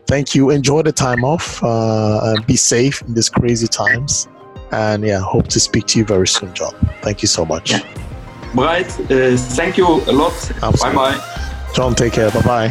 thank 0.08 0.34
you. 0.34 0.50
Enjoy 0.50 0.82
the 0.82 0.94
time 0.94 1.26
off. 1.26 1.62
Uh, 1.62 2.36
be 2.48 2.56
safe 2.56 3.02
in 3.02 3.16
these 3.16 3.30
crazy 3.30 3.68
times. 3.68 4.28
And 4.72 5.04
yeah, 5.04 5.20
hope 5.20 5.50
to 5.50 5.60
speak 5.60 5.88
to 5.88 6.00
you 6.00 6.06
very 6.06 6.28
soon, 6.28 6.54
John. 6.54 6.74
Thank 7.02 7.22
you 7.22 7.28
so 7.28 7.44
much. 7.44 7.72
Yeah. 7.72 8.11
Bright, 8.54 8.88
uh, 9.12 9.38
thank 9.56 9.78
you 9.78 9.88
a 9.88 10.12
lot. 10.12 10.52
Bye 10.60 10.94
bye. 10.94 11.68
John, 11.74 11.96
take 11.96 12.14
care. 12.14 12.30
Bye 12.32 12.42
bye. 12.42 12.70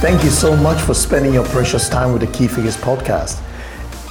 Thank 0.00 0.22
you 0.22 0.30
so 0.30 0.54
much 0.56 0.80
for 0.82 0.92
spending 0.92 1.32
your 1.32 1.46
precious 1.46 1.88
time 1.88 2.12
with 2.12 2.20
the 2.20 2.26
Key 2.28 2.46
Figures 2.46 2.76
podcast. 2.76 3.40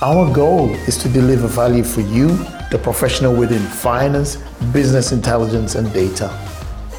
Our 0.02 0.32
goal 0.34 0.74
is 0.88 0.98
to 0.98 1.10
deliver 1.10 1.48
value 1.48 1.84
for 1.84 2.02
you, 2.02 2.30
the 2.72 2.80
professional 2.82 3.36
within 3.36 3.62
finance, 3.62 4.38
business 4.74 5.12
intelligence, 5.12 5.76
and 5.76 5.92
data. 5.94 6.30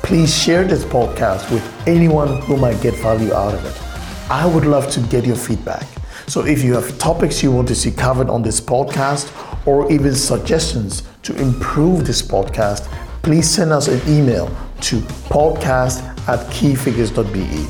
Please 0.05 0.33
share 0.33 0.63
this 0.65 0.85
podcast 0.85 1.51
with 1.51 1.65
anyone 1.89 2.41
who 2.43 2.57
might 2.57 2.81
get 2.81 2.95
value 3.03 3.35
out 3.35 3.55
of 3.55 3.65
it. 3.67 4.31
I 4.31 4.47
would 4.47 4.65
love 4.65 4.89
to 4.93 5.01
get 5.01 5.27
your 5.27 5.37
feedback. 5.37 5.87
So 6.29 6.45
if 6.45 6.65
you 6.65 6.75
have 6.75 6.99
topics 6.99 7.41
you 7.41 7.53
want 7.53 7.69
to 7.69 7.75
see 7.77 7.93
covered 7.93 8.29
on 8.29 8.43
this 8.43 8.61
podcast 8.61 9.31
or 9.65 9.91
even 9.93 10.15
suggestions 10.15 11.05
to 11.23 11.37
improve 11.41 12.05
this 12.05 12.21
podcast, 12.21 12.85
please 13.23 13.49
send 13.49 13.73
us 13.73 13.87
an 13.87 14.01
email 14.09 14.49
to 14.83 15.01
podcast 15.31 16.03
at 16.29 16.41
keyfigures.be. 16.51 17.67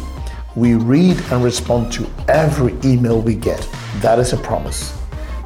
We 0.58 0.74
read 0.74 1.20
and 1.30 1.44
respond 1.44 1.92
to 1.92 2.06
every 2.28 2.74
email 2.82 3.20
we 3.20 3.34
get. 3.34 3.68
That 4.00 4.18
is 4.18 4.32
a 4.32 4.38
promise. 4.38 4.96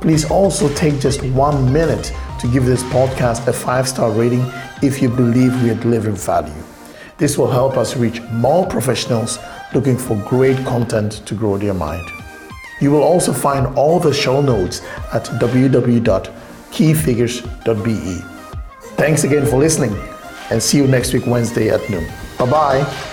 Please 0.00 0.30
also 0.30 0.72
take 0.74 1.00
just 1.00 1.20
one 1.24 1.72
minute 1.72 2.12
to 2.38 2.46
give 2.46 2.64
this 2.64 2.84
podcast 2.84 3.46
a 3.48 3.52
five 3.52 3.88
star 3.88 4.12
rating 4.12 4.44
if 4.82 5.02
you 5.02 5.08
believe 5.08 5.60
we 5.64 5.70
are 5.70 5.74
delivering 5.74 6.14
value. 6.14 6.54
This 7.18 7.36
will 7.36 7.50
help 7.50 7.76
us 7.76 7.96
reach 7.96 8.22
more 8.30 8.66
professionals 8.68 9.40
looking 9.74 9.98
for 9.98 10.16
great 10.28 10.56
content 10.64 11.26
to 11.26 11.34
grow 11.34 11.58
their 11.58 11.74
mind. 11.74 12.19
You 12.80 12.90
will 12.90 13.02
also 13.02 13.32
find 13.32 13.66
all 13.76 14.00
the 14.00 14.12
show 14.12 14.40
notes 14.40 14.82
at 15.12 15.24
www.keyfigures.be. 15.24 18.24
Thanks 18.96 19.24
again 19.24 19.46
for 19.46 19.58
listening 19.58 19.96
and 20.50 20.62
see 20.62 20.78
you 20.78 20.86
next 20.86 21.12
week, 21.12 21.26
Wednesday 21.26 21.68
at 21.70 21.88
noon. 21.90 22.06
Bye 22.38 22.50
bye. 22.50 23.06